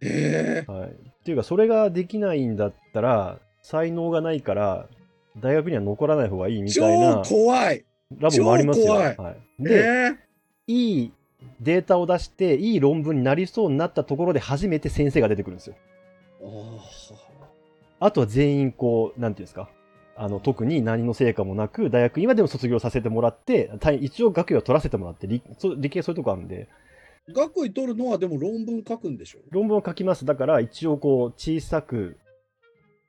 [0.00, 4.88] ええはい、っていうか、それができないんだったら、才能がないから、
[5.38, 7.22] 大学には残らない方がいいみ超たいな。
[7.26, 7.84] 怖い。
[8.18, 8.94] ラボもありますよ。
[8.94, 9.16] はい、
[9.60, 10.16] えで、ー
[10.66, 11.12] いい
[11.60, 15.76] データを出して、いい論文になりそうになったところで初めて先生が出てくるんですよ。
[18.00, 19.68] ああとは全員こう、なんていうんですか？
[20.16, 29.38] あの特に何の成果もなく、大学今でも卒業させてもらって、た一応学位を取らせてもらって、理そう理系そういうとこあるんで、ー学位取るのはでも論文書くんでしょ？
[29.50, 30.24] 論文を書きます。
[30.26, 32.18] だから一応こう小さく、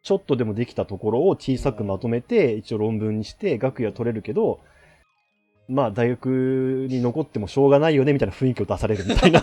[0.03, 4.59] ちょっとでもできたところを小さくまとめて、一応論文にして学位は取れるけど、
[5.71, 9.41] まあ大学に残ってもしょうがないよねみたいな雰囲気を出されるみたいな。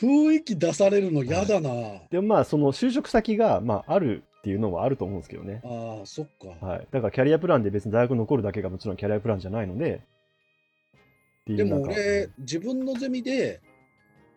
[0.00, 1.70] 雰囲気出されるの嫌だな。
[2.10, 5.60] でもまあその就職先がまああるっていうのはあると思うんですけどね。
[5.64, 6.66] ああ、そっか。
[6.66, 6.86] はい。
[6.90, 10.02] だからキャリアプランで別に大学残るだけがもちろんキャリアプランじゃないので。
[11.46, 13.60] でも俺、自分のゼミで、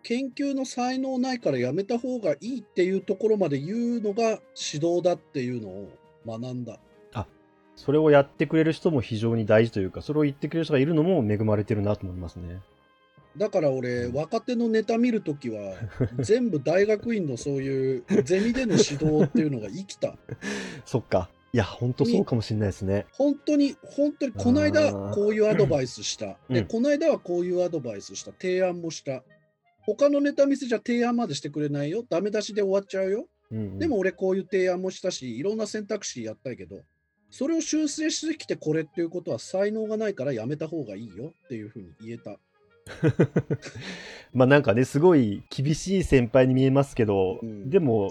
[0.03, 5.89] 研究の才能ないからやめた方がいいっていうところまで言うのが指導だっていうのを
[6.25, 6.79] 学んだ。
[7.79, 12.59] それをやってくれる人も非常に大事というか、それを言ってくれる人がいるのも恵まれてるなと思いますね。
[13.37, 15.75] だから俺、若手のネタ見るときは、
[16.19, 20.17] 全部大学院のそういうゼミでの指導っていうのが生きた。
[20.85, 21.29] そっか。
[21.53, 23.05] いや、本当そうかもしれないですね。
[23.13, 26.37] 本当に、本当に、この間こういうアドバイスした。
[26.49, 28.33] で、うんこの間はこういうアドバイスした。
[28.33, 29.23] 提案もした。
[29.83, 32.03] 他のネタ見せじゃ提案までしてくれないよ。
[32.09, 33.29] ダメ出しで終わっちゃうよ。
[33.51, 36.81] うんうんでも俺こういう提案もしたし、いろんな選択肢やったけど、
[37.29, 42.39] それを修正してきてこれっていうことは才能がないからやめた方がいいよっていうふうに言えた。
[44.33, 48.09] まあなんかね、すごい厳しい先輩に見えますけど、うんでも。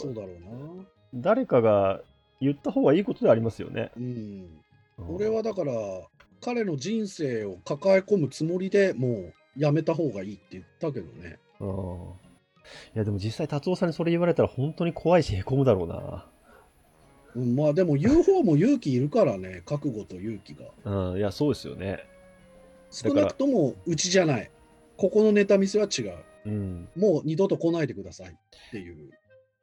[1.14, 2.02] 誰かが
[2.40, 3.90] 言った方がいいことではありますよね。
[3.96, 4.04] うん。
[4.04, 5.72] うん俺はだから、
[6.40, 11.38] 彼の人生を抱え込むつもりでもうやめた方がいいって言ったけどね。
[11.60, 12.28] うん
[12.94, 16.26] いやでも実際達夫さんにそれ言われたら本当に怖いしへこむだろうな。
[17.34, 21.10] うん、まあでも言う方も勇気いるからね、 覚悟と勇気が。
[21.10, 22.04] うん、いやそうですよね。
[22.90, 24.50] 少なくともうちじゃない。
[24.96, 26.14] ここのネタ見せは違う。
[26.46, 28.32] うん、もう二度と来ないでくださいっ
[28.70, 29.10] ていう。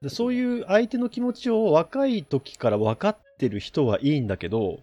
[0.01, 4.81] でそういう相手の気持ちを若い時から分かってる人はいいんだけど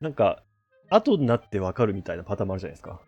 [0.00, 0.44] なんか
[0.88, 3.00] 後になって分かるみたいなパターンもあるじゃないですか。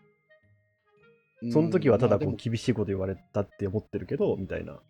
[1.51, 4.81] その時はただこう厳しいこと言われたって思ってるけどみたいな。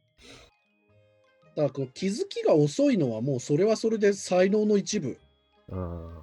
[1.57, 5.19] だから気づきが遅いのはもうそれはそれで才能の一部。
[5.69, 6.19] うん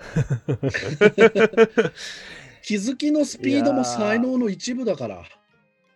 [2.62, 5.24] 気づきのスピードも才能の一部だから。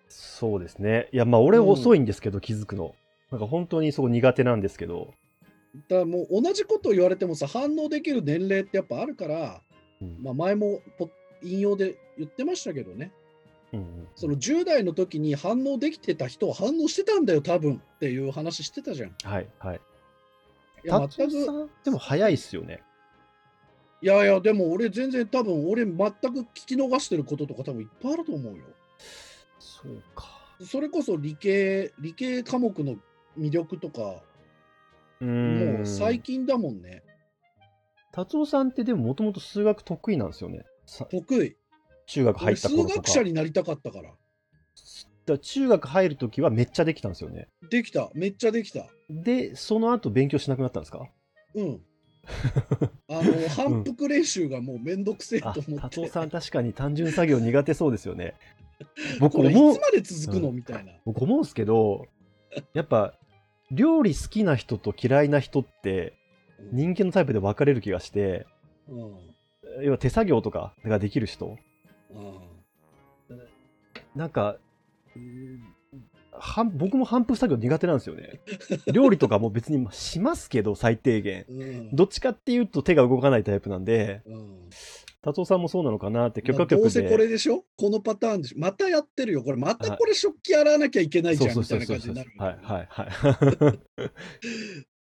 [0.09, 1.09] そうですね。
[1.12, 2.94] いやまあ俺遅いんですけど、気づくの。
[3.31, 5.14] なんか本当にそう苦手なんですけど。
[5.88, 9.61] だからもう同じことを言われてもさ反応できる年齢ってやっぱあるから、
[10.01, 11.11] うんまあ、前もポ
[11.42, 13.23] 引用で言ってましたけどねうんうん
[14.14, 19.10] その10代の時に反応できてた人は反応してたんだよ多分っていう話してたじゃん。
[19.10, 19.80] いはいはい。
[20.84, 22.82] や達全くでも早いっすよね。
[24.02, 28.64] いやいやでも俺全然多分俺全く聞き逃してることとか多分いっぱいあると思うよ。
[29.58, 30.26] そうか。
[30.62, 32.96] それこそ理系理系科目の
[33.38, 34.22] 魅力とか
[35.20, 37.02] うもんう最近だもんね。
[38.12, 40.64] 達夫さんってでももともと数学得意なんですよね。
[40.87, 41.56] さ得意。
[42.07, 42.95] 中学入った頃とか。
[42.97, 44.01] 学者になりたかったか
[45.27, 45.38] ら。
[45.38, 47.49] 中学入るときはめっちゃできたんですよね。
[47.71, 48.11] できた。
[48.14, 48.87] めっちゃできた。
[49.09, 51.09] で、その後勉強しなくなったんですか？
[51.55, 51.81] うん。
[53.09, 56.09] あの、反復練習がもうめんどくせえとあ思っ達夫て。
[56.11, 58.35] さん確かに単純作業苦手そうですよね。
[59.21, 60.93] 僕これいつ思うまで続くのみたいな。
[61.07, 62.07] 僕思うんですけど、
[62.75, 63.14] やっぱ
[63.71, 66.14] 料理好きな人と嫌いな人って
[66.59, 68.47] うん人間のタイプで分かれる気がして、
[68.88, 69.35] うん
[69.83, 71.57] 要は手作業とかができる人、
[72.14, 72.55] うん
[74.14, 74.57] なんか、
[76.33, 78.40] はん僕も反復作業苦手なんですよね。
[78.92, 81.44] 料理とかも別にしますけど、最低限。
[81.48, 84.70] うんどっちかっていうと手が動かないタイプなんで、うん
[85.22, 87.33] 達夫さんもそうなのかなって許ま可局あどうせこれで。
[87.33, 87.64] でしょ？
[87.77, 88.59] このパターンでしょ？
[88.59, 89.42] またやってるよ。
[89.42, 92.31] これまたこれ食器洗わなきゃいけないじゃんみたいな感じになる。
[92.37, 93.08] はいはいはい。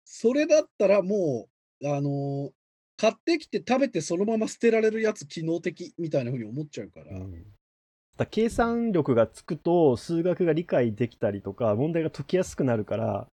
[0.04, 1.48] それだったらも
[1.80, 2.50] う、あのー
[3.00, 7.16] 買ってきて食べてそのまま捨てられるやつ機能的みたいなふうに思っちゃうから。
[7.16, 7.44] うん
[8.30, 13.26] 計算力がつくと数学が理解できたりとか問題が解きやすくなるから、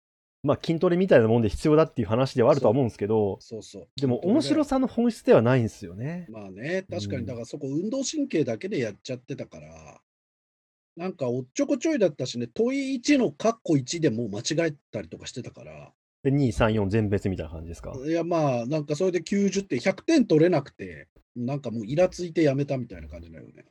[0.43, 3.89] まあ、筋トレみたいなもんで必要だっていう話ではあるとは思うんですけどそうそう。
[3.99, 6.27] でも面白さの本質ではないんですよね。
[6.29, 10.03] まあね、確かうんに、だからそこ運動神経だけでやっちゃってたから、
[10.97, 15.95] なんかおっちょこちょいだったしね、問い1のカッコ1でもう間違えたりとかしてたから、
[16.25, 17.93] で234全別みたいな感じですか？
[18.05, 21.07] いやまあ、なんかそれで90点、100点取れなくて、
[21.37, 23.65] なんかもうイラついてやめたみたいな感じだよね。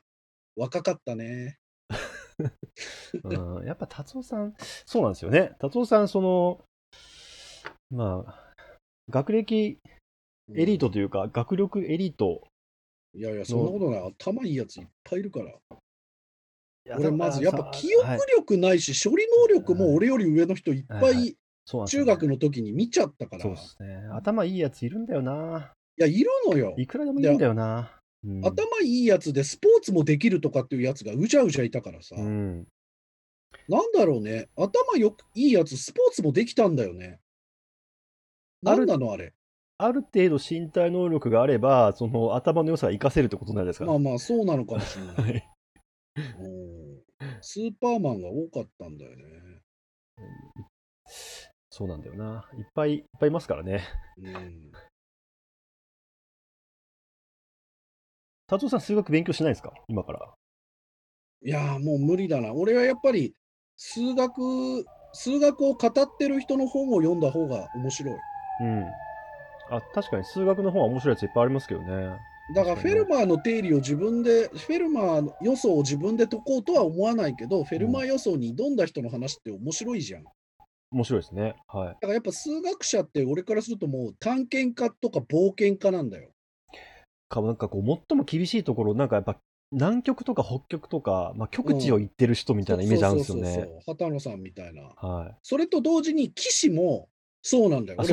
[0.55, 1.57] 若かったね。
[3.23, 5.55] うん、やっぱ達夫さんそうなんですよね。
[5.59, 6.63] 達夫さんその
[7.91, 8.53] まあ
[9.09, 9.79] 学歴
[10.53, 12.47] エリートというか、学力エリート。
[13.15, 14.13] いやいや、そんなことない。
[14.19, 15.53] 頭いいやついっぱいいるから。
[16.97, 23.39] 俺、まずやっぱさ記憶はい力ないし、処理能力も俺より上の人いっぱはいはいいそうなんですよね中学の時に見ちゃったから。
[23.39, 24.07] いそうですね。
[24.11, 25.73] 頭いいやついるんだよな。
[25.97, 26.73] や、いるのよ。
[26.77, 27.91] いくらでもいるんだよな。
[27.97, 28.03] うん
[28.45, 32.15] 頭いいやつでスポーツもできるとかっていうやつがうじゃうじゃいたからさ。
[32.17, 32.65] うん。
[33.67, 34.47] なんだろうね。
[34.55, 37.19] 頭よくいいやつ、スポーツもできたんだよね。
[38.65, 39.33] あるなんなのあれ。
[39.77, 43.85] ある程度身体能力があれば、その頭の良さが活かせるってことなんですか。
[43.85, 45.15] まあまあ、そうなのかもしれない。
[45.21, 45.49] はい。
[46.39, 47.03] うん
[47.41, 49.23] スーパーマンが多かったんだよね。
[51.75, 52.47] そうなんだよな。
[52.55, 53.81] いっぱいいっぱいいますからね。
[54.19, 54.71] うん、
[58.45, 59.73] 達夫さん、数学勉強しないですか？
[59.87, 60.19] 今から。
[61.41, 62.53] いやーもう無理だな。
[62.53, 63.33] 俺はやっぱり
[63.75, 68.15] 数学、数学を語ってる人の本を読んだ方が面白い。
[68.61, 68.85] うん。
[69.71, 72.19] あ、確かに数学の方は面白いやついっぱいありますけどね。
[72.53, 80.23] だからフェルマーの定理を自分で、フェルマーの予想を自分で解こうとは思わないけど、フェルマー予想に挑んだ人の話って面白いじゃん。
[80.93, 81.55] だ面白いですね。
[81.67, 81.93] はい。
[81.99, 86.29] からやっぱ数学者って俺からするともう探検家とか冒険家なんだよ。
[87.29, 89.37] かなんかこう、最も厳しいところ、なんかやっぱ、
[89.71, 93.43] 南極とか北極とか、まあ、極地を行ってる人みたいなイメージあるんですよね。
[93.43, 94.83] そうそうそうそう畑野さんみたいな。
[94.83, 95.37] はい。
[95.41, 97.09] それと同時に騎士も
[97.41, 98.03] そうなんだよ。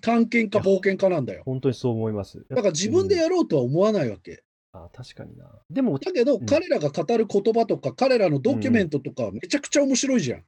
[0.00, 1.42] 探検家、冒険家なんだよ。
[1.44, 2.44] 本当にそう思います。
[2.50, 4.44] だから自分でうんやろうとは思わないわけ。
[4.72, 5.46] あ確かにな。
[5.70, 10.44] でも、だけど、ん彼らが語る言葉とか、彼らのドキュメントとかはめちゃくちゃ面白いじゃん。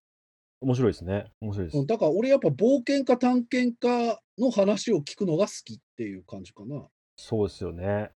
[0.60, 1.26] 面白いですね。
[1.40, 1.78] 面白いです。
[1.78, 6.86] うんだから俺やっぱ冒険家、探検家の話を聞くのが好きっていう感じかな。
[7.16, 8.10] そうですよね。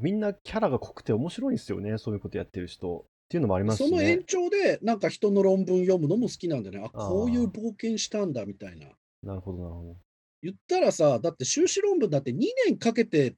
[0.00, 1.98] みんなキャラが濃くて面白いんですよね。
[1.98, 3.06] そういうことやってる人。
[3.06, 4.24] っていうのもありますしねその延。
[4.24, 6.90] 長で、なんか人の論文読むのも好きなんだよね。
[6.92, 8.88] あ、こういう冒険したんだみたいな。
[9.22, 9.96] なるほど、なるほど。
[10.42, 13.36] 言ったらさ、だって修士論文だって2年かけて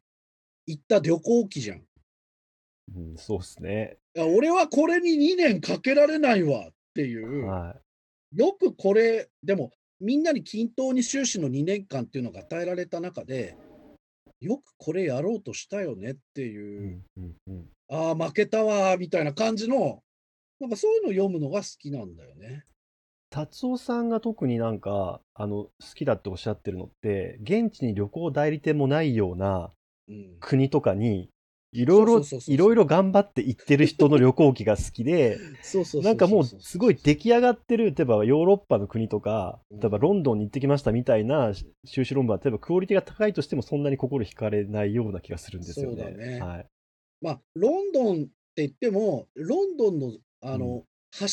[0.67, 1.79] 行った旅行記じゃん。
[1.79, 1.83] い
[2.97, 3.97] うん、そうですね。
[4.15, 7.47] や俺はこれに2年かけられないわっていう。
[7.47, 7.77] は
[8.35, 9.71] よくこれ、でも
[10.01, 13.57] みんなに均等に修士の2年間っていうのが与えられた中で、
[14.41, 16.45] よくこれやろうとしたよねってい。
[16.47, 17.69] いうう、ん、うん、うん。
[17.89, 20.03] ああ、負けたわーみたいな感じの、
[20.61, 22.65] なんかそういうの読むのが好きなんだよね。
[23.31, 29.73] 達夫さんが特になんか、あの、好きだっておっしゃってるのって、現地に旅行代理店もないような
[30.07, 31.31] うん、国とかに、
[31.75, 35.39] いろいろいろいろ頑張って行ってる人の旅行記が好きで、
[36.03, 39.81] なんかもうすごい出来上がってる、例えばヨーロッパの国とか、うん。
[39.81, 41.53] 例えばロンドンに行ってきましたみたいな
[41.85, 46.13] 修士論文は、例えばクオリティが高いとしてもそんなに心惹かれないような気がするんですよね。
[46.13, 46.41] ね。
[46.41, 46.67] はい。
[47.21, 50.13] まあ、ロンドンって言っても、ロンドンの
[50.47, 50.85] あの、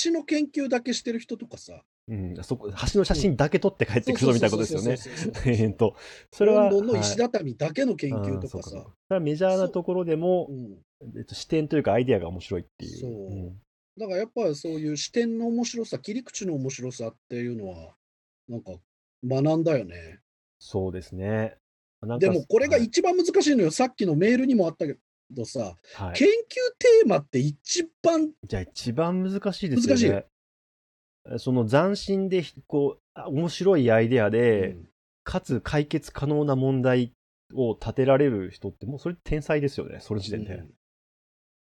[0.03, 5.31] 橋の研究だけしてる人とかさ、うん、そこ、橋の写真だけ撮って帰ってくるぞみたいなことですよね。
[5.45, 5.95] えっと、
[6.29, 6.69] それは。
[6.69, 12.99] ロンドンの石はい畳だけの研究とかさメジャーなところでもう、ん、えっと、視点というかアイデアが面白いっていう。
[12.99, 13.53] そうん
[13.97, 17.93] だからやっぱりそういう視点の面白さ、切り口の面白さっていうのは、
[18.47, 18.71] なんか
[19.23, 20.19] 学んだよね。
[20.59, 21.57] そうですね。
[22.19, 23.71] でもこれがはい一番難しいのよ。
[23.71, 24.97] さっきのメールにもあったけ
[25.29, 26.31] どさ、はい研究
[26.79, 30.11] テーマって一番、じゃあ一番難しいですよね。
[30.11, 30.25] 難し
[31.37, 34.87] その斬新でこうあ面白いアイデアで、うん。
[35.23, 37.13] かつ解決可能な問題
[37.53, 40.69] を立てられる人ってもうそれ天才ですよねその時点で、うん。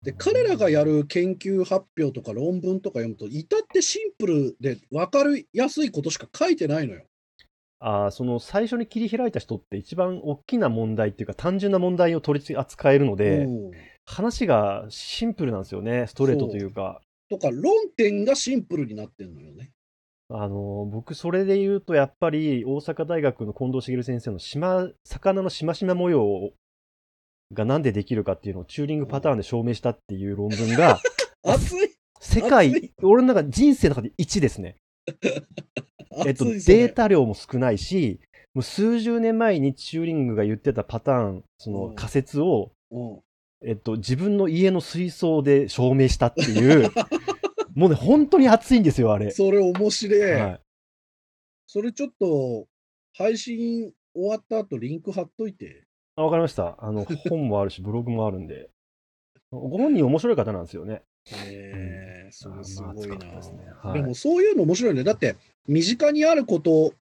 [0.04, 7.02] で彼らがやる研究発表とか論文とか読むと、至ってシンプルで分かりやすいことしか書いてないのよ。
[7.80, 13.72] ああその最初に切り開いた人って一番大きな問題っていうか単純な問題を取り扱えるので、うん。
[14.06, 19.72] 話がシンプルなんですよねストレートというかとか論点がシンプルになってんのよね。
[20.30, 26.52] あの僕それで言うとやっぱり大阪大学の近藤茂先生の島魚のしましま模様
[27.54, 31.00] がなんでできるかっていうのをチューリングパターンで証明したっていう論文が
[31.44, 31.96] 熱い！
[32.20, 34.76] 世界俺の中で人生の中で1ですね。
[36.26, 38.20] えっと、データ量も少ないし
[38.54, 41.96] もう数十年前にチューリングが言ってたパターンそのうん。
[41.96, 43.20] 仮説を、うん
[43.66, 46.92] えっと、自分の家の水槽で証明したっていう
[47.74, 49.32] もうね本当に熱いんですよあれ。
[49.32, 50.32] それ面白い。
[50.32, 50.62] はい
[51.68, 52.66] それちょっと
[53.14, 55.84] 配信終わった後リンク貼っといて。
[56.16, 56.78] あわかりました。
[56.80, 58.70] あの、本もあるし、ブログもあるんで。
[59.52, 61.04] ご本人面白い方なんですよね。
[61.46, 65.04] えー、それすまあごいな、熱かったですねはいでもそういうの面白いね。
[65.04, 65.36] だって
[65.68, 66.94] 身近にあること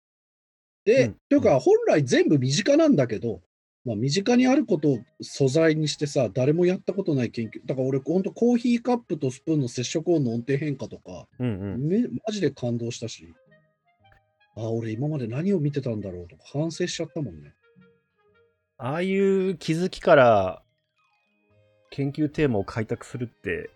[0.84, 3.40] で、うんというか本来全部身近なんだけど、
[3.86, 7.64] まあ、身近にあることを素材にしてさ、誰もやったことない研究。
[7.64, 11.86] だから俺、本当コーヒーカップとスプーンの接触音の音程変化とか、うんうん。
[11.86, 13.32] めマジで感動したし、
[14.56, 17.54] あ、俺今まで何を見てたんだろうとか反省しちゃったもんね。
[18.78, 20.62] ああいう気づきから
[21.90, 23.70] 研究テーマを開拓するって、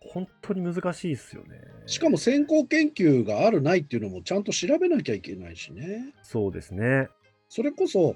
[0.00, 1.60] 本当に難しいですよね。
[1.86, 6.14] しかも先行研究があるないっていうのもちゃんと調べなきゃいけないしね。
[6.22, 7.08] そうですね。
[7.48, 8.14] それこそ、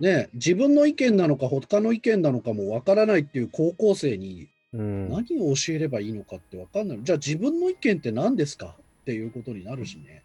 [0.00, 5.08] ね、自分の意見なのか他の意見なのかもわからないっていう高校生にうん。
[5.08, 6.98] 何を教えればいいのかってわかんない。
[7.02, 10.22] じゃあ自分の意見って何ですかっていうことになるしね。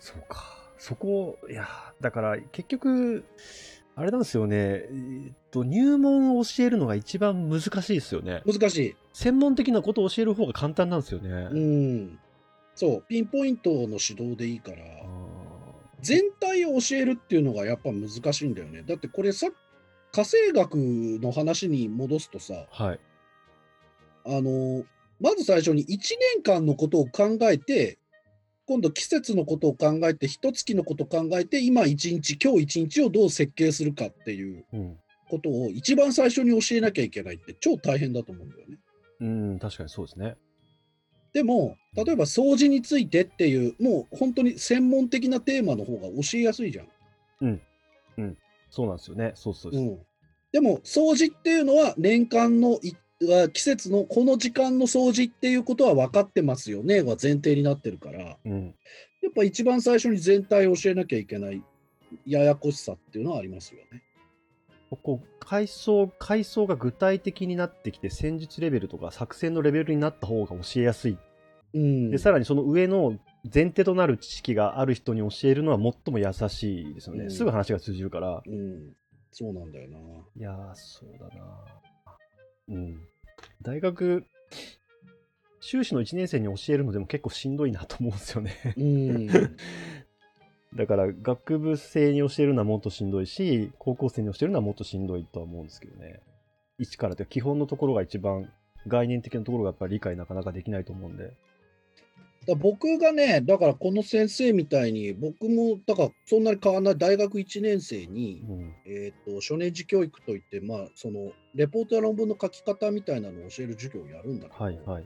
[0.00, 0.58] そうか。
[0.78, 1.68] そこ、いや、
[2.00, 3.24] だから結局、
[3.94, 4.56] あれなんですよね。
[4.56, 8.42] えーっと、入門を教えるのが一番難しいですよね。
[8.46, 8.96] 難しい。
[9.12, 11.28] 専門的なことを教える方が簡単なんですよね。
[11.28, 12.18] うん。
[12.74, 15.21] そう、ピンポイントの指導でいいから、あ
[16.02, 18.82] 全体を教えるっていうのがやっぱ難しいんだよね。
[18.82, 19.48] だってこれさ、
[20.12, 23.00] 火星学の話に戻すとさ、ーはい。
[24.26, 24.84] あの、
[25.20, 25.86] まず最初に1
[26.36, 27.98] 年間のことを考えて、
[28.66, 34.98] 今度季節のことを考えて、一月のことを考えて、今一日、今日一日をどう設計するかっていううん。
[35.28, 38.78] ことを一番最初に教えなきゃいけないって超大変だと思うんだよね。
[39.20, 40.36] うん、確かにそうですね。
[41.32, 46.88] でも、例えば掃除についてっていう、もう本当に専門的なテーマの方が教えやすいじゃん。
[48.72, 49.32] そうなんですよね。
[49.34, 49.84] そうそうです。
[49.84, 49.98] うん、
[50.52, 52.80] でも掃除っていうのは年間の
[53.52, 58.74] 季節のこの時間の掃除っていうことは分かってますよねは前提になってるからやうん。
[59.32, 61.62] っぱ一番最初に全体を教えなきゃいけない
[62.26, 64.02] ややこしさっていうのはありますよね。
[64.96, 71.18] こう階層階層が具体的になってきて戦術レベルとか作戦のレベルになった方が教えやすい、
[71.74, 73.18] うん、でさらにその上の
[73.52, 77.30] 前提となる知識がある人に教えるのは最も優しいですよね、うん。
[77.30, 78.42] すぐ話が通じるから。
[78.46, 78.92] うん、
[79.32, 79.98] そうなんだよな。
[80.36, 81.44] いやーそうだな。
[82.68, 83.00] うん。
[83.62, 84.24] 大学
[85.60, 88.74] 修士の1年生に教えるのでも結構しんどいなと思うんですよね。
[88.76, 89.26] うん、
[90.74, 96.20] だから学部生に教えるのはもっとしんどいし高校生に教えるのはもっとしんどいとは思うんですけどね。
[96.78, 98.50] 一からというか基本のところが一番
[98.86, 101.32] 概念的なところがやっぱり理解なかなかできないと思うんで。
[102.46, 106.98] だ僕がね、だからこの先生みたいに、僕もだからそんなに変わらない。
[106.98, 108.74] 大学1年生に、うん。
[108.84, 115.04] えー、と初年次教育といって、まあ、そのレポートや論文の書き方みたいなのを教える授業をやるんだけど、はいはい。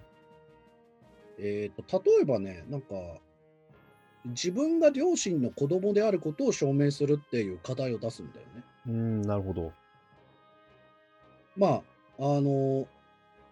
[1.39, 2.95] えー、と例えばね、なんか
[4.27, 8.65] 自分が両親の子供であることを証明するっていう課題を出すんだよね。
[8.89, 9.73] うんなるほど
[11.57, 11.83] まあ、
[12.19, 12.87] あの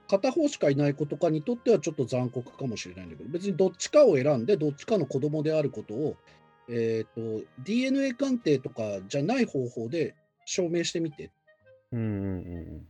[0.08, 6.16] 片方しかいない子とかにとってはちょっと残酷かもしれないんだけど、別にどっちかを選んで、どっちかの子供であることを、
[6.68, 10.14] えー、と DNA 鑑定とかじゃない方法で
[10.44, 11.30] 証明してみて
[11.92, 12.86] うんうんうん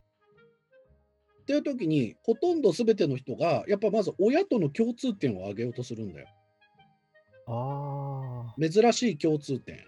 [1.42, 6.28] っていう時に、ほとんど全ての人が、やっぱまず親との共通点を挙げようとするんだよ。
[7.46, 9.76] あ珍しい共通点。
[9.76, 9.78] ー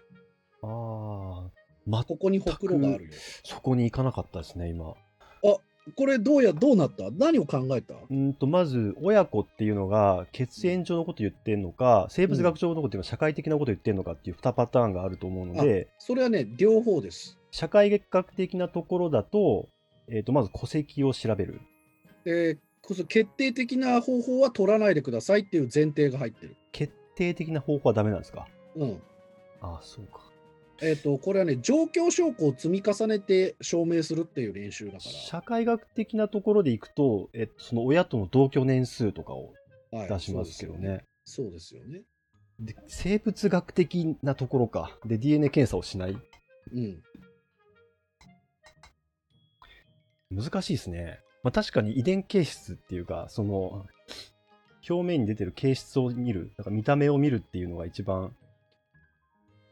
[0.63, 1.49] あー
[1.85, 3.11] まここにほくろがあるよ。
[3.43, 4.93] そこに行かなかったですね今
[5.95, 7.09] これどうや、どうなった？
[7.11, 7.95] 何を考えた？
[8.09, 17.37] うんとまず親子っていうのが血縁上のこと言ってんのか生物学上のことっていうのは社会的なこと言ってんのかっていう2パターンがあると思うのでそれはね、両方です。
[17.51, 19.69] 社会学的なところだと,、
[20.09, 21.61] えー、とまず戸籍を調べる
[22.25, 26.57] で、こそ決定的な方法は取らないでくださいっていう前提が入ってる。
[27.17, 28.47] 決定的な方法はダメなんですか？
[28.75, 29.01] うん。
[29.61, 30.21] ああそうか
[30.79, 39.53] えっ、と、これはね、状況証拠を積み重ねて証明するっていう練習だか社会学的なところでいくと、えっと、その親との同居年数とかを
[39.91, 39.99] ら。
[39.99, 42.03] はい出しますけどね,、そうですよね。
[42.59, 46.91] で生物学的なところかで DNA 検査をしないそうですよ
[50.41, 50.41] ね。
[50.43, 53.87] 難しいですね、まあ、確かに遺伝形質っていうかその
[54.89, 58.31] 表面に出てる形質を見るなんか見た目を見るっていうのが一番うん。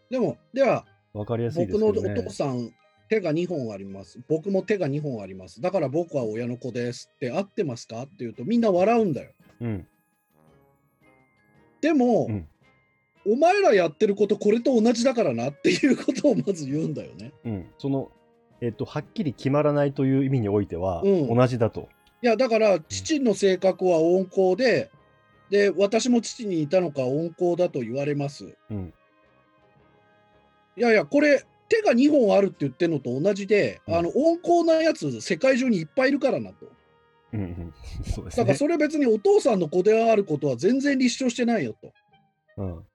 [0.09, 2.71] でも、では、分かりやすいです僕のお父さん、
[3.09, 4.19] 手が2本あります。
[4.27, 5.61] 僕も手が2本あります。
[5.61, 8.01] だから僕は親の子ですって合ってますか？
[8.03, 9.31] って言うとみんな笑うんだよ。
[9.61, 9.87] うん
[11.81, 12.47] でも、うん
[13.27, 17.33] お前らやってることこれと同じだからなっていうことをまず言うんだよね。
[17.43, 18.11] うんその
[18.61, 21.89] えっとはっきり決まらないという意味においてはうん同じだと、
[22.21, 24.91] いやだから父の性格は温厚で、
[25.49, 28.55] で私も父にいたのか温厚だと言われます。
[28.69, 28.93] うん
[30.77, 36.67] いやいやこれ手が2本あるって言ってるのと同じで、うんあの温厚なやつ世界中にいっぱいいるからなと。
[37.33, 37.73] うんうん、
[38.13, 38.57] そうですだからね。
[38.57, 41.93] それ別にお父さんの子であることは全然立証してないよと。
[42.57, 42.85] うん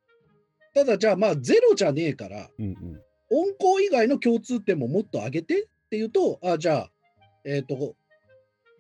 [0.73, 6.91] ただじゃあまあゼロじゃねえからうんうん温厚以外の共通点ももっと上げてっていうとあじゃあ
[7.45, 7.97] えっ、と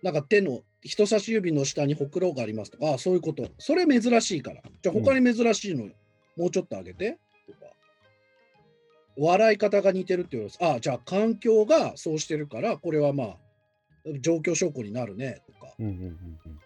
[0.02, 3.48] なんか手の人差し指の下にほくろがありますとかあそういうこと。
[3.58, 4.62] それ珍しいから。
[4.82, 5.84] じゃあ他に珍しいの
[6.36, 7.18] もうちょっと上げて。
[7.46, 7.72] とか
[9.16, 10.58] 笑い方が似てるっていうです。
[10.62, 13.36] あじゃあ環境がそうしてるからこれはまあ
[14.20, 15.74] 状況証拠になるねとか。
[15.78, 16.10] うんうんうんうん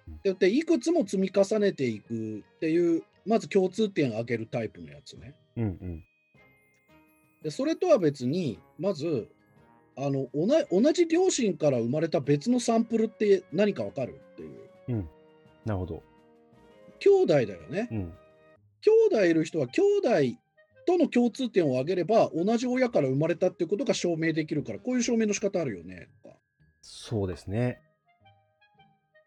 [0.09, 0.21] うん。
[0.23, 5.35] ででいくつも積み重ねていくっていうまず共通点を挙げるタイプのやつね。
[5.57, 6.05] うんうん。
[7.43, 9.29] でそれとは別にまず
[9.97, 15.09] あの同じ両親から生まれた別のサンプルって何かわかるっていう
[15.65, 16.03] なるほど。
[16.99, 18.13] 兄弟だよねうん。
[18.81, 19.83] 兄弟いる人は兄
[20.33, 20.39] 弟
[20.87, 26.37] との共通点を挙げれば同じ親から生まれたっていうことが証明できるからこういう証明の仕方あるよねとか
[26.83, 27.81] そうですね。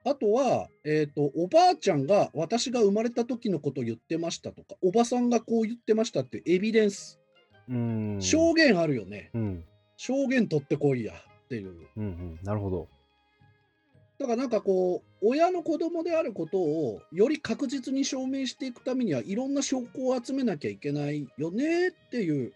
[0.06, 7.20] あとは、えーと、おばあちゃんが私が生まれた時のことを言ってましたとかおばさんがこう言ってましたってエビデンス
[7.68, 8.18] うん。
[8.22, 9.66] 証言あるよねうん。
[9.98, 12.40] 証言取ってこいやっていううんうん。
[12.44, 12.88] なるほど。
[14.20, 22.52] だからなんかこう親の子供であることをより確実に証明していくためにはいろんな証拠を集めなきゃいけないよねっていう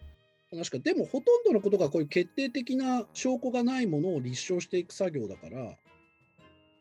[0.50, 5.76] 話かでもほとんどのことがこういう決定的な証拠がないものを立証していく作業だから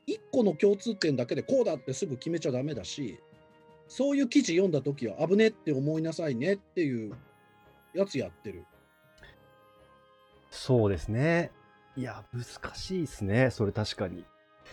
[0.07, 3.19] 一個の共通点だけでこうだってすぐ決めちゃダメだし
[3.87, 7.13] そういう記事読んだ時は危ねって思いなさいねっていう
[7.93, 8.63] やつやってる。
[10.51, 11.51] そうですね。
[11.97, 13.49] いや、難しいですね。
[13.49, 14.23] それ確かに。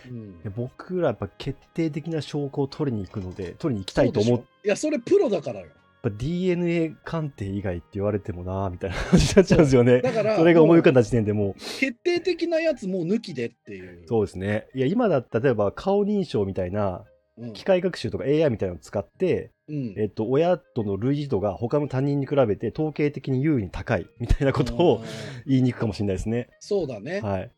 [0.07, 5.67] うんで僕らやっぱ決定的な証拠を取りに行くので、取りに行きたいと思っそうでしょいやそれプロだからよ。
[6.01, 10.01] ぱ DNA 鑑定以外って言われてもなーみたいな感じになっちゃうんですよね。
[10.01, 14.07] だからそれが思い浮かんもだ時点でもう、う決定的なやつもう抜きでっていう。
[14.07, 14.67] そうですね。
[14.73, 17.03] いや、今だったら例えば顔認証みたいな、
[17.37, 25.03] うん機械学習とか AI みたいなのを使って、うんえっと、親との類似度が他の他人に比べて統計的に優位に高いみたいなことを
[25.45, 26.49] 言いに行くかもしれないですね。
[26.59, 27.21] そうだね。
[27.21, 27.51] はい。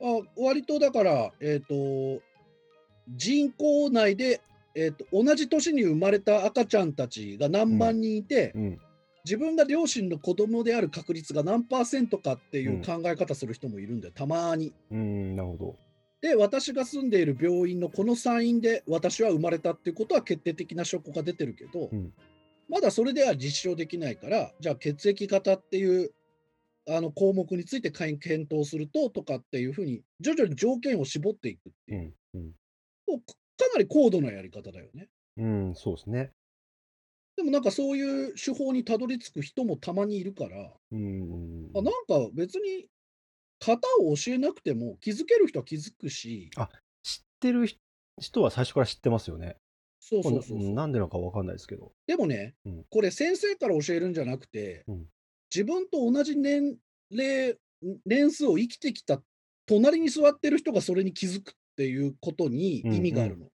[0.00, 2.20] あ割とだから、えっ、と、
[3.08, 4.40] 人口内で、
[4.74, 8.78] えー、と同じ年に生まれた赤ちゃんたちが何万人いて、うん。
[9.24, 14.72] 自分が両親の子供である確率が何パーセントかっていううん考え方する人もいるんだよ、たまに。
[14.90, 15.76] うん、なるほど。
[16.20, 22.12] で、私が住んでいる病院のこの産院で私は生まれたっていうことは決定的な証拠が出てるけど、うん
[22.70, 26.10] まだそれでは実証できないから、じゃあ血液型っていう
[26.88, 28.18] あの項目について検
[28.54, 32.40] 討するととかっていうふうに徐々に条件を絞っていくっていう、うん。
[33.10, 33.20] うん。
[33.20, 35.08] かなり高度なやり方だよね。
[35.38, 36.30] うん、そうですね。
[37.36, 41.70] でもなんかそういう手法にたどり着く人もたまにいるから、うん。
[41.74, 42.86] あなんか別に
[43.60, 46.50] 型を教えなくても気づける人は気づくし、
[47.02, 47.68] 知ってる
[48.20, 49.56] 人は最初から知ってますよね。
[50.00, 51.92] そうそうそうそうななんでなのかわかんないですけど。
[52.06, 55.06] でもね、うんこれ先生から教えるんじゃなくて、うん
[55.54, 56.76] 自分と同じ年
[57.10, 57.56] 齢、
[58.04, 59.22] 年数を生きてきた
[59.64, 63.46] 隣に座ってる人がそれに気づくっていうことに意味があるの。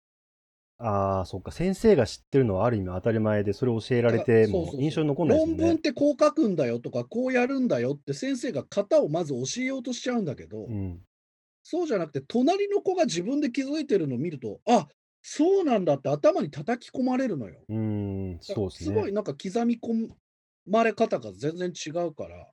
[0.84, 1.50] ああ、そっか。
[1.52, 5.80] 先生が知ってるのはある意味当たり前で、それを教えられても印象に残んないですもんね論文っ。
[5.80, 11.06] てこう書くんだよとか、こうやるんだよって先生が型をまず教えようとしちゃうんだけど、うん。
[11.64, 14.88] そうじゃなくて、隣の子が自分で気づいてるのを見ると、あ
[15.22, 17.66] そうなんだって頭に叩き込まれるのよ。
[17.68, 18.88] うーん、そうですね。
[18.88, 20.10] すごいなんか刻み込
[20.66, 22.48] まれ方が全然違うから、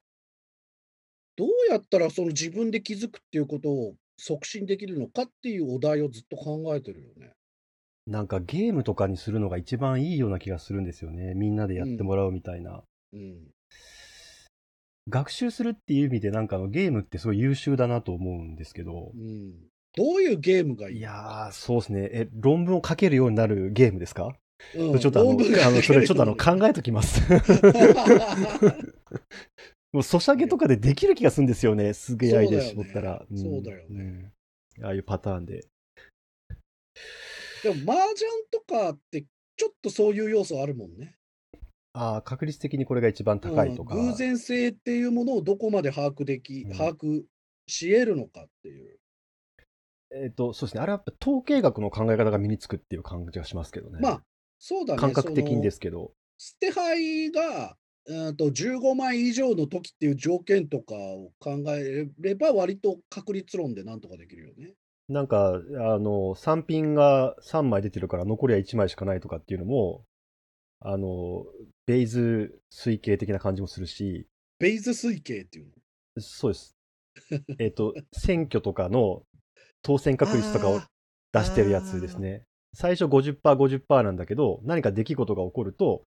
[1.35, 7.33] どうやったらその自分で気づくっていうことを促進できるのかっていうお題をずっと考えてるよね。
[8.09, 11.35] なんかゲームとかにするのが一番いいような気がするんですよね。
[11.35, 12.81] みんなでやってもらうみたいな。
[13.13, 13.37] うん。
[15.07, 19.17] 学習するっていう意味でなんかあのゲームってすごい優秀だなと思うんですけどう。
[19.17, 19.53] ん、
[19.95, 20.97] どういうゲームがいい？
[20.97, 22.09] いやー、そうですね。
[22.11, 24.33] え、論文を書けるようになるゲームですか、
[24.75, 27.21] うんちょっとあの、あのそれちょっとあの書考えときます。
[29.93, 31.93] もうソシャゲとかでできる気がするんですよね。
[31.93, 33.25] すげえアイデア絞ったら。
[33.31, 34.31] んそうだよね
[34.79, 35.67] うんああいうパターンで。
[37.63, 39.25] でも麻雀とかって
[39.57, 41.15] ちょっとそういう要素あるもんね。
[41.93, 43.95] ああ、確率的にこれが一番高いとか。
[43.95, 47.23] うん偶然性っていうものをどこまで把握でき、うん把握
[47.67, 48.99] し得るのかっていう。
[50.11, 50.81] えっ、と、そうですね。
[50.81, 53.99] あれはやっぱ統計学の考え方が身につくっていう感じがしますけどね。
[54.01, 54.23] まあ、
[54.57, 54.99] そうだね。
[54.99, 56.13] 感覚的にですけど。
[56.37, 64.73] 捨て牌が、うんと15枚以上の時っていう条件とかを考えれば割と確率論でなんとかできるよね。
[65.09, 65.59] なんか、あ
[65.99, 70.03] の、3品が3枚出てるから残りは1枚しかないとかっていうのも、
[70.81, 71.45] あの、
[71.87, 74.27] ベイズ推計的な感じもするし、
[74.59, 75.65] ベイズ推計っていう
[76.15, 76.21] の？
[76.21, 76.75] そうです。
[77.57, 79.23] えっと、選挙とかの
[79.81, 80.87] 当選確率とかをあ
[81.33, 82.43] 出してるやつですね。
[82.73, 86.03] 最初50%、50%なんだけど、何か出来事が起こると、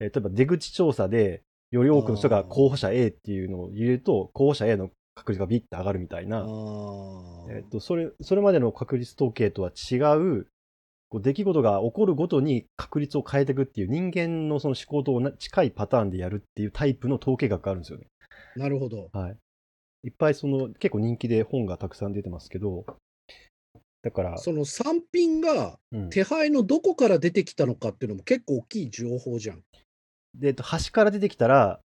[0.00, 10.46] えー例えば出口調査で、より多くの人が候補者 A っていうのを入れると、候補者 A の確率がビッて上がるみたいあな、ーえっと、それ、それまでの確率統計とは違う、
[11.08, 18.06] こう出来事が起こるごとに確率を変えていくっていう人間のその思考と近いパターンでやるっていうタイプの統計学があるんですよね。
[18.56, 19.08] なるほど。
[19.12, 19.36] はい。
[20.04, 22.84] いっぱいその結構人気で本がたくさん出てますけど、
[24.02, 29.62] だから、その産品がうん手配のどこから出てきたのかっていうのも結構大きい情報じゃん。
[30.34, 31.80] で、えっと、端から出てきたら、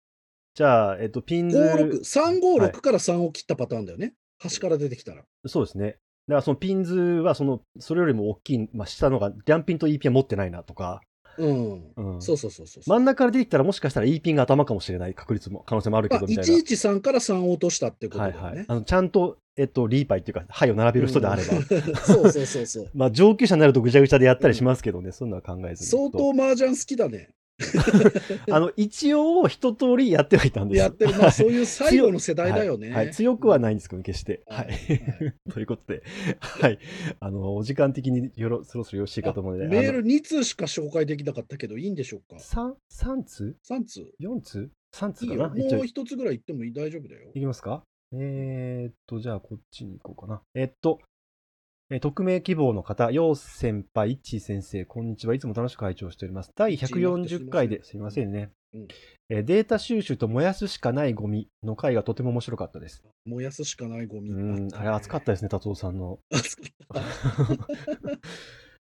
[0.55, 4.13] じゃあ、えっと、ピンズ、56 356はいから3を切ったパターンだよね。
[4.39, 5.23] 端から出てきたら。
[5.45, 5.85] そうですね。
[5.85, 5.97] だか
[6.35, 11.01] らそのピンズはその、それよりも大きい、まあ、下のが、リャンピンと E ピンは持ってないなとか、
[11.37, 11.91] うん。
[11.95, 12.83] うんそうそうそうそう。
[12.87, 16.53] 真ん中から出てきたらもしかしたら E ピンが頭かもしれない確率も、可能性もあるけまあ、ど、みたいな。
[16.53, 18.39] 113から3を落としたってことだよね。
[18.39, 18.65] はいはい。
[18.67, 21.57] あの、ちゃんと、えっと、リーパイっていうか、牌を並べる人であれば。
[21.57, 22.89] うんそうそうそうそう。
[22.95, 25.89] まあ、上級者になるとぐちゃぐちゃでやったりしますけどね、そんなのは考えずに。
[25.89, 27.29] 相当麻雀好きだね。
[28.51, 31.17] あの、一応、一通りやってはいたんですやってる。
[31.17, 32.87] まあ、そういう最後の世代だよね。
[32.87, 34.43] はいはい強くはないんですけど、決して。
[34.47, 34.77] ははいい。
[35.51, 36.03] ということで、
[36.39, 36.79] はい。
[37.19, 45.27] あの、お時間的によろそろそろよろしいかと思うので、メール2通しか紹介できなかったけど、いいんでしょうか？3、三通？3通？?4 通 ?3 通。
[45.27, 45.53] かな？
[45.55, 47.31] 一応もう1つぐらい言ってもいい大丈夫だよ。
[47.33, 47.83] いきますか？
[48.11, 50.41] えー、っと、じゃあこっちに行こうかな。
[50.53, 50.99] えっと、
[51.91, 55.35] えー匿名希望の方、よう先輩、いち先生、こんにちは。
[55.35, 56.51] いつも楽しく会長しております。
[56.55, 58.87] 第140回で、すいませんね、うん
[59.29, 63.03] えーデータ収集と燃やすしかないゴミの回がとても面白かったです。
[63.25, 64.31] 燃やすしかないゴミ。
[64.31, 66.17] うん、あれ熱かったですね、達夫さんの。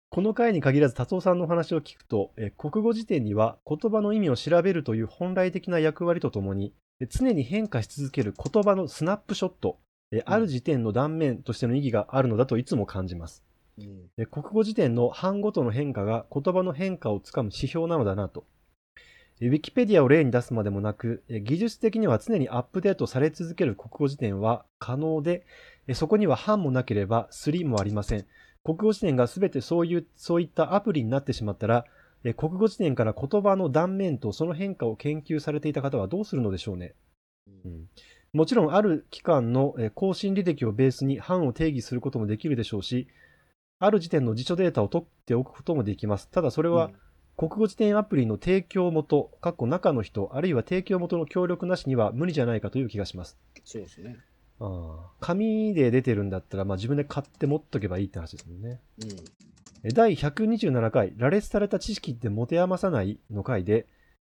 [0.09, 9.79] この回に限らず達夫さんのお話を聞くと、えー国語辞典には言葉の意味を調べるという本来的な役割とともに、えー常に変化し続ける言葉のスナップショット、
[10.11, 13.43] えーある時点の断面としての意義があるのだといつも感じます。
[13.77, 18.45] うんえー国語辞典の版ごとの変化が言葉の変化をつかむ指標なのだなと。
[19.39, 25.45] えーウィキペディアを例に出すまでもなく、えー技術的には常にアップデートされ続ける国語辞典は可能で、
[25.87, 28.25] えーそこには版もなければスリもありません。
[28.63, 31.85] 国語辞典がすべてそういう、そういったアプリになってしまったら、
[32.23, 36.93] えー国語辞典から言葉の断面とその変化を研究されていた方はどうするのでしょうね。
[37.65, 37.89] うん
[38.33, 43.07] もちろん、ある期間のえー更新履歴をベースに版を定義することもできるでしょうし、
[43.79, 46.29] ある時点の辞書データを取っておくこともできます。
[46.29, 46.91] ただ、それは、
[47.35, 53.37] 国語辞典アプリの提供元、かっこ中の人、あるいは提供元の協力なしには無理じゃないかという気がします。
[53.65, 54.17] そうですね。
[54.59, 58.79] ああ紙で出てるんだったら、まあ、自分で買って持っとけばいいって話ですもんね。
[59.03, 59.09] うん。
[59.83, 63.85] え第127回、羅列された知識って持て余さないの回で、え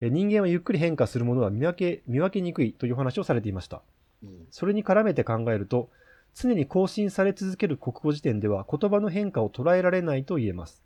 [0.09, 3.81] 人間はゆっくり変化するものは見分け見分けにくいというお話をされていました。
[4.23, 4.47] うん。
[4.51, 5.89] それに絡めて考えると、
[6.35, 10.81] 常に更新され続ける国語辞典では言葉の変化を捉えられないと言えます。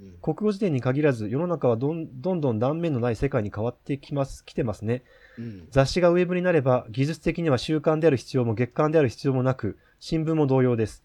[0.00, 5.02] うん国語辞典に限らず世の中はどんどんどん断面のない世界に変わってきます、来てますね。
[5.38, 5.68] うん。
[5.70, 11.04] 雑誌がウェブになれば技術的には週刊である必要も月刊である必要もなく、新聞も同様です。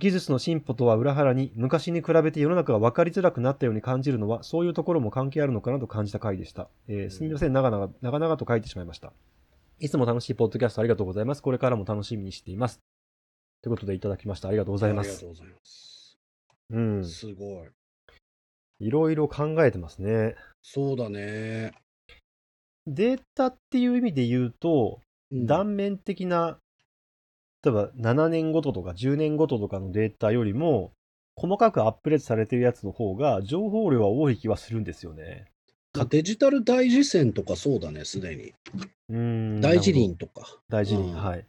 [0.00, 6.68] 技術の進歩とは裏腹に昔に比べて世の中が分かりづらくなったように感じるのはそういうところも関係あるのかなと感じた回でした。
[6.88, 9.12] えーすみません、長々、長々と書いてしまいました。
[9.78, 11.42] いつも楽しいポッドキャストありがとうございます。
[11.42, 12.80] これからも楽しみにしています。
[13.62, 14.48] ということでいただきました。
[14.48, 15.26] ありがとうございますありがと。
[15.26, 16.18] うございます。
[16.70, 17.04] うん。
[17.04, 17.68] すごい。
[18.80, 20.34] いろいろ考えてますね。
[20.62, 21.72] そうだね。
[22.86, 26.58] データっていう意味で言うと、うん断面的な、
[27.64, 30.92] 例えば7年ごととか10年ごととかのデータよりも、
[31.36, 35.46] 細かくアップデートされてるやつの方が、情報量は多い気はするんですよね。
[36.08, 38.52] デジタル大辞線とかそうだね、すでに。
[39.08, 39.16] うー
[39.58, 39.60] ん。
[39.60, 40.40] 大辞なるほ林とか。
[40.68, 40.76] ど。
[40.76, 41.46] 大辞林、うんはい。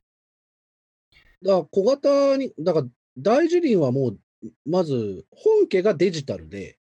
[1.43, 2.87] だから小型に、だから
[3.17, 4.19] 大辞林はもう、
[4.65, 6.77] まず本家がデジタルで、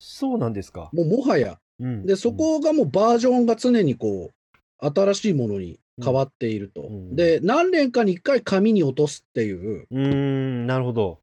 [0.00, 0.90] そうなんですか。
[0.92, 2.06] もうもはや、うん。
[2.06, 6.82] で、そこがもうバージョンが常にこう、新しいものに変わっていると。
[6.82, 10.66] うんで、何年かに一回紙に落とすっていう、うん。
[10.66, 11.20] なるほど。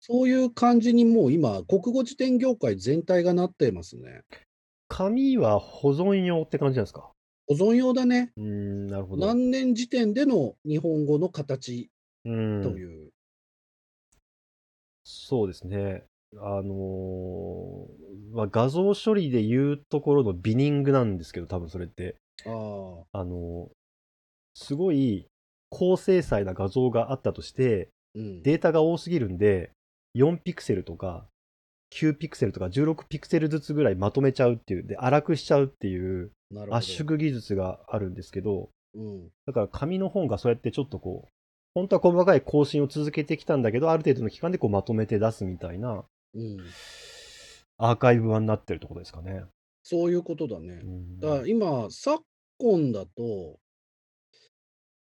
[0.00, 4.22] そういう感じにもう今、国語辞典業界全体がなってますね。
[4.88, 7.10] 紙は保存用って感じなんですか？
[7.46, 8.32] 保存用だね。
[8.36, 9.26] うーん、なるほど。
[9.26, 11.90] 何年時点での日本語の形
[12.24, 13.10] うんという。
[15.04, 16.04] そうですね。
[16.36, 22.16] あのーまあ、画像処理で言うところのビニングなんですけど、多分それって。
[22.46, 23.77] ああ、あのー
[24.58, 25.26] すごい
[25.70, 28.42] 高精細な画像があったとして、うん。
[28.42, 29.70] データが多すぎるんで、
[30.16, 31.26] 4ピクセルとか、
[31.94, 36.32] 9ピクセルとか16ピクセルずつぐらいまとめちゃうっていう、で、粗くしちゃうっていう。
[36.70, 39.28] 圧縮技術があるんですけど、うん。
[39.46, 41.28] だから紙の本がそうやってちょっとこう、
[41.74, 46.04] 本当は細かい更新を続けてきたんだけど、ある程度の期間でこうまとめて出すみたいな
[46.34, 46.58] うん。
[47.76, 49.44] アーカイブ版になってるところですかね。
[49.82, 50.86] そういうことだねう。
[50.86, 52.22] んだから今、昨
[52.58, 53.58] 今だと、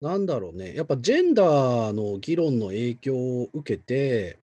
[0.00, 4.38] なんだろうね、やっぱジェンダーの議論の影響を受けて、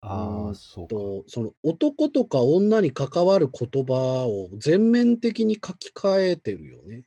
[0.00, 0.94] ああ、そうか。
[0.94, 7.04] とその男とか女に関わる言葉を全面的に書き換えてるよね。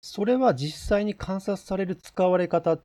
[0.00, 2.78] それは実際に観察される使われ方、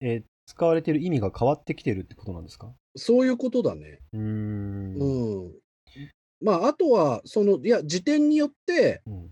[0.00, 2.72] えー使われている意味が変わってきてるってことなんですか？
[2.94, 3.98] そういうことだね。
[4.12, 4.94] うーん。
[4.94, 5.52] うん。
[6.40, 9.30] まあ、あとは、その、いや、辞典によって、うん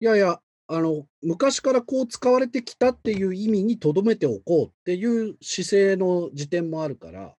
[0.00, 7.34] いやいや、あの、昔からこう使われてきたっていう意味に留めておこうっていう姿勢の辞典もあるから、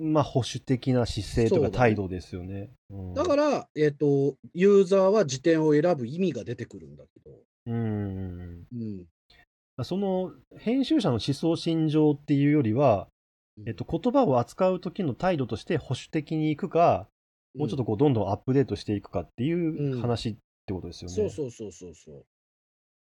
[0.00, 2.70] まあ、保守的な姿勢とか態度ですよね。
[2.90, 7.36] うんだから、えっ、と、ユーザーは辞典を選ぶ意味が出てくるんだけど、
[7.66, 8.64] うーん。
[8.72, 9.84] うん。
[9.84, 13.08] その編集者の思想信条っていうよりは、
[13.66, 17.08] えっと、言葉を扱う時の態度として保守的にいくか、
[17.56, 20.36] もうちょっとこうどんどんアップデートしていくかっていううん話っ
[20.66, 21.16] てことですよね。
[21.16, 22.24] そうそうそうそうそう。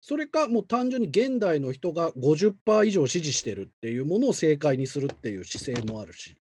[0.01, 6.37] それか、もう単純に現代の人が50%以上支持してるっていうものを正解にするっていう姿勢もあるし、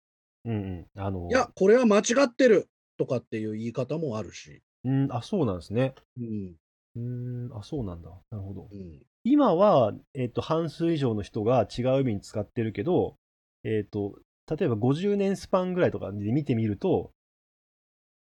[0.45, 0.57] うんう
[0.97, 1.01] ん。
[1.01, 5.95] あの、いや、これは間違ってるとかっていう言い方もあるし、うん、あ、そうなんですね。
[6.19, 6.55] うん。
[6.97, 8.11] うーん、あ、そうなんだ。
[8.31, 8.69] なるほど。
[8.71, 9.01] うん。
[9.25, 13.17] 今は、えっと、半数以上の人が違う意味に使ってるけど、
[13.65, 14.19] えっと、
[14.51, 17.13] 例えば50年スパンぐらいとかで見てみると、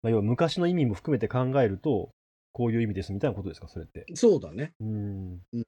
[0.03, 2.11] まあ、要は昔の意味も含めて考えると、
[2.53, 4.05] こういう意味ですみたいなことですか、それって。
[4.15, 4.73] そうだね。
[4.81, 5.63] うーんうん。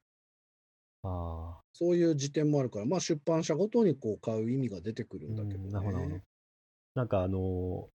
[1.03, 1.61] ああ。
[1.73, 6.23] そういう時点もあるから、まあ出版社ごとにこう買う意味が出てくるんだけど、ねうんなるほどなるほど。
[6.95, 7.95] なんかあのー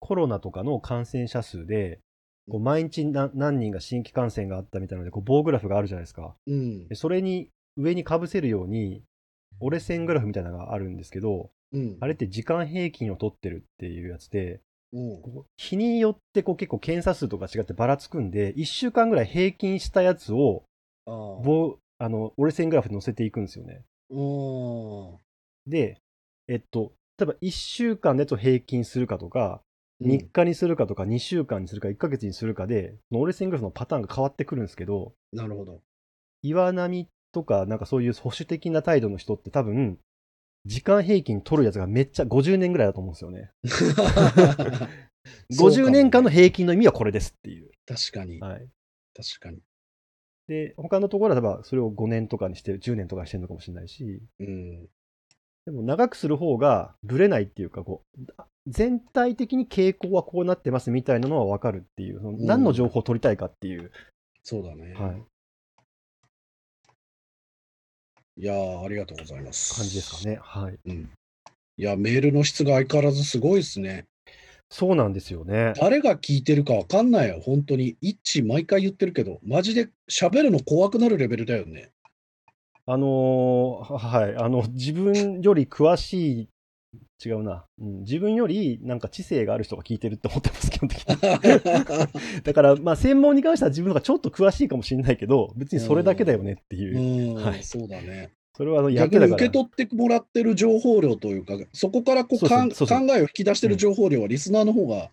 [0.00, 2.00] コロナとかの感染者数で、
[2.48, 6.36] こう毎日な何人が新規感染があったみたいなので、こう棒グラフがあるじゃないですか。
[6.46, 6.94] うんで。
[6.94, 9.02] それに上にかぶせるように、
[9.60, 11.96] 折れ線グラフみたいなのがあるんですけど、うん。
[12.00, 14.60] あれって時間平均を取ってるっていうやつで、
[15.56, 20.64] 日によってこう結構検査数とか違ってばらつくんで、1週間ぐらい平均したやつを
[21.06, 21.14] ああ。
[21.42, 23.82] 棒あの折れ線グラフに載せていくんですよね。
[24.10, 25.18] う
[25.68, 25.70] ん。
[25.70, 25.98] で、
[26.46, 29.60] えっと、例えば1週間でと平均するかとか、
[30.00, 35.80] うん3日にするかとか、2週間にするか、1ヶ月にするかで、折れ線グラフのパターンが変わってくるんですけど、なるほど。
[36.42, 39.98] 岩波とか、なんかそういう保守的な態度の人って多分、
[40.68, 43.50] 時間平均取るやつがめっちゃ50年ぐらいだと思うんですよね。
[45.52, 47.70] 50年間の平均の意味はこれですっていう。
[47.86, 48.68] 確かに、はい。
[49.16, 49.60] 確かに。
[50.46, 54.86] で、他のところは例えばそれを5年とかにしてる、10年とかにしてるのかもしれないし、うん。
[55.64, 58.32] でも長くする方がブレないっていうか、こう、
[58.66, 63.90] 全体的に傾向はこうなってますみたいなのは分かるっていう、そのん何の情報を取りたいかっていう、
[64.42, 64.94] そうだね。
[64.94, 65.22] はい、
[68.40, 69.74] いやーありがとうございます。
[69.74, 70.38] 感じですかね。
[70.40, 70.78] はい。
[70.86, 71.10] うん。
[71.76, 74.06] いや、メールの質が相変わらずすごいですね。
[74.70, 75.72] そうなんですよね。
[75.80, 77.96] 誰が聞いてるかわかんないよ、本当に。
[78.00, 81.90] 一致毎回言ってるけど、マジで喋るの怖くなるレベルだよね。
[82.86, 86.48] あのーはい、あの、自分より詳しい、
[87.24, 92.42] 違うな、うん、自分よりなんか知性がある人が聞いてるって思ってます、 基本的に。
[92.42, 97.40] だから、まあ、専門に関しては自分の方がちょっと詳しいかもしれないけど、別にそれだけだよねっていうう。
[97.40, 98.30] ん、はいそうだね。
[98.56, 99.24] それはあの逆に。
[99.24, 105.10] 受け取ってもらってる情報量というか、そこからこう考えを引き出してる情報量はリスナーの方が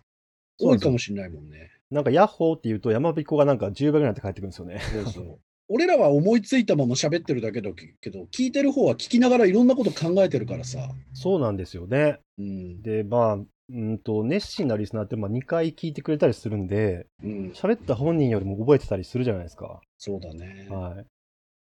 [0.58, 1.70] 多いかもしれないもんね。
[1.90, 4.80] なんか、ヤッホーって言うと、山彦がなんか10倍ぐらいって帰ってくるんですよね。
[4.80, 5.38] そうそう。
[5.68, 10.78] 俺らは思いついたまま喋ってるだけだけど、聞いてる方は聞きながらいろんなこと考えてるからさ。
[11.12, 12.20] そうなんですよね。
[12.38, 12.82] うん。
[12.82, 13.46] で、まあ、う
[13.76, 17.52] んと、熱心なリスナーってまあ2回聞いてくれたりするんで、うん。
[17.52, 19.80] 喋った本人よりも覚えてたりするじゃないですか。
[19.98, 20.68] そうだね。
[20.70, 21.06] はい。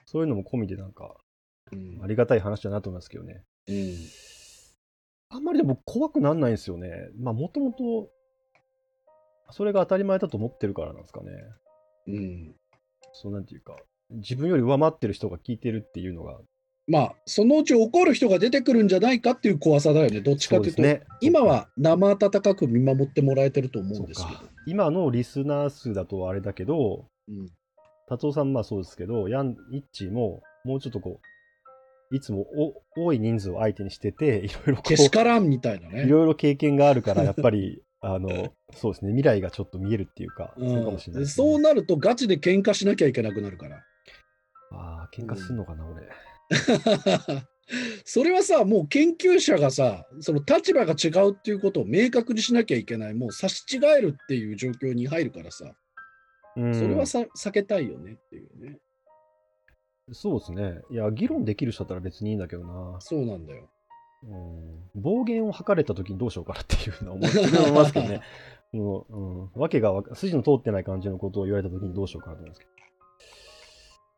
[0.05, 1.15] そういうのも込みでなんか、
[1.71, 3.43] うんありがたい話だなと思いますけどね。
[3.67, 3.95] うん。
[5.29, 6.91] あんまりでも怖くなんないんですよね。
[7.17, 8.09] まあ、もともと、
[9.51, 11.31] それが当たり前だと思ってるからなんですかね。
[12.07, 12.55] うん。
[13.13, 13.75] そうなんていうか、
[14.13, 16.37] 自分より上回ってる人が聞いてるっていうのが、
[16.87, 20.21] まあ、そのうち怒る人が出てくるんじゃないかっていう怖さだよね。
[20.21, 21.03] どっちかというと、ね。
[21.21, 24.39] 今は生温かく見守ってもらえてると思うんですけど。
[24.65, 27.47] 今のリスナー数だとあれだけど、うん
[28.07, 31.21] 達夫さんまあそうですけど、ヤン、イッチーも、もうちょっとこ
[32.11, 32.45] う、いつも
[32.95, 36.05] お多い人数を相手にしてて、いろいろこけしからんみたいなう、いね。
[36.05, 43.81] ろいろ経験があるから、 やっぱり、あの、そうですね、未来がちょっと見えるっていうか、うんそうかもしれなそうなるとガチで喧嘩しなきゃいけなくなるから。
[44.73, 46.09] ああ、喧嘩すんのかな、俺。
[48.05, 55.73] それはさ、もう研究者がさ、その立場が違うっていうことを明確にしなきゃいけない、もう差し違えるっていう状況に入るからさ、
[56.55, 58.77] うん、それはさ避けたいよねっていうね。
[60.11, 60.81] そうですね。
[60.91, 62.99] いや、議論できる人だったら別にいいんだけどな。
[62.99, 63.69] そうなんだよ。
[64.23, 68.21] うん、暴言を吐かれた時にどうしようかなっていうのは思いますけどね。
[68.73, 69.15] もう、
[69.55, 72.65] うん、わけが筋の通ってない感じのことを言われた時にどうしようかなと思うんですけ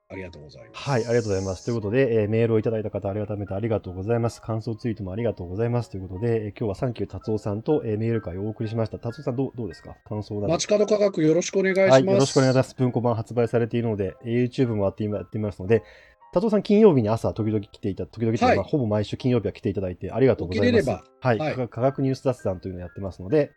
[0.08, 0.90] ありがとうございます。
[0.90, 1.66] はい、ありがとうございます。
[1.66, 4.40] ということで、えーメールをいただいた方、改めてありがとうございます。
[4.40, 5.90] 感想ツイートもありがとうございます。
[5.90, 9.00] ということで、えー今日はサンキュー達夫さんと、えーメール会をお送りしました。
[9.00, 9.96] 達夫さんどう、どうですか？
[10.08, 10.48] 感想など。
[10.50, 11.92] 街角価格よろしくお願いします。
[11.92, 12.76] はい、よろしくお願いします。
[12.76, 15.82] 文庫版発売されているので、えー YouTube もやっていまやっていますので、
[16.34, 20.84] 達夫さん金曜日に朝、時々来ていた、時々はいまあほぼ毎週金曜日は来ていただいてありがとうございます。
[20.84, 23.52] 起きれればはい、はい科学ニュース雑談というのをやってますので、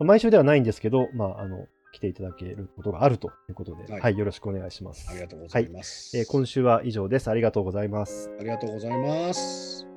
[0.00, 1.66] まあ毎週ではないんですけど、まあ、あの、
[1.96, 5.08] 来ていただけることがあるということで、は、はいいよろしくお願いします。
[5.10, 6.16] ありがとうございます。
[6.16, 7.28] えー今週は以上です。
[7.28, 8.30] ありがとうございます。
[8.38, 9.95] ありがとうございます。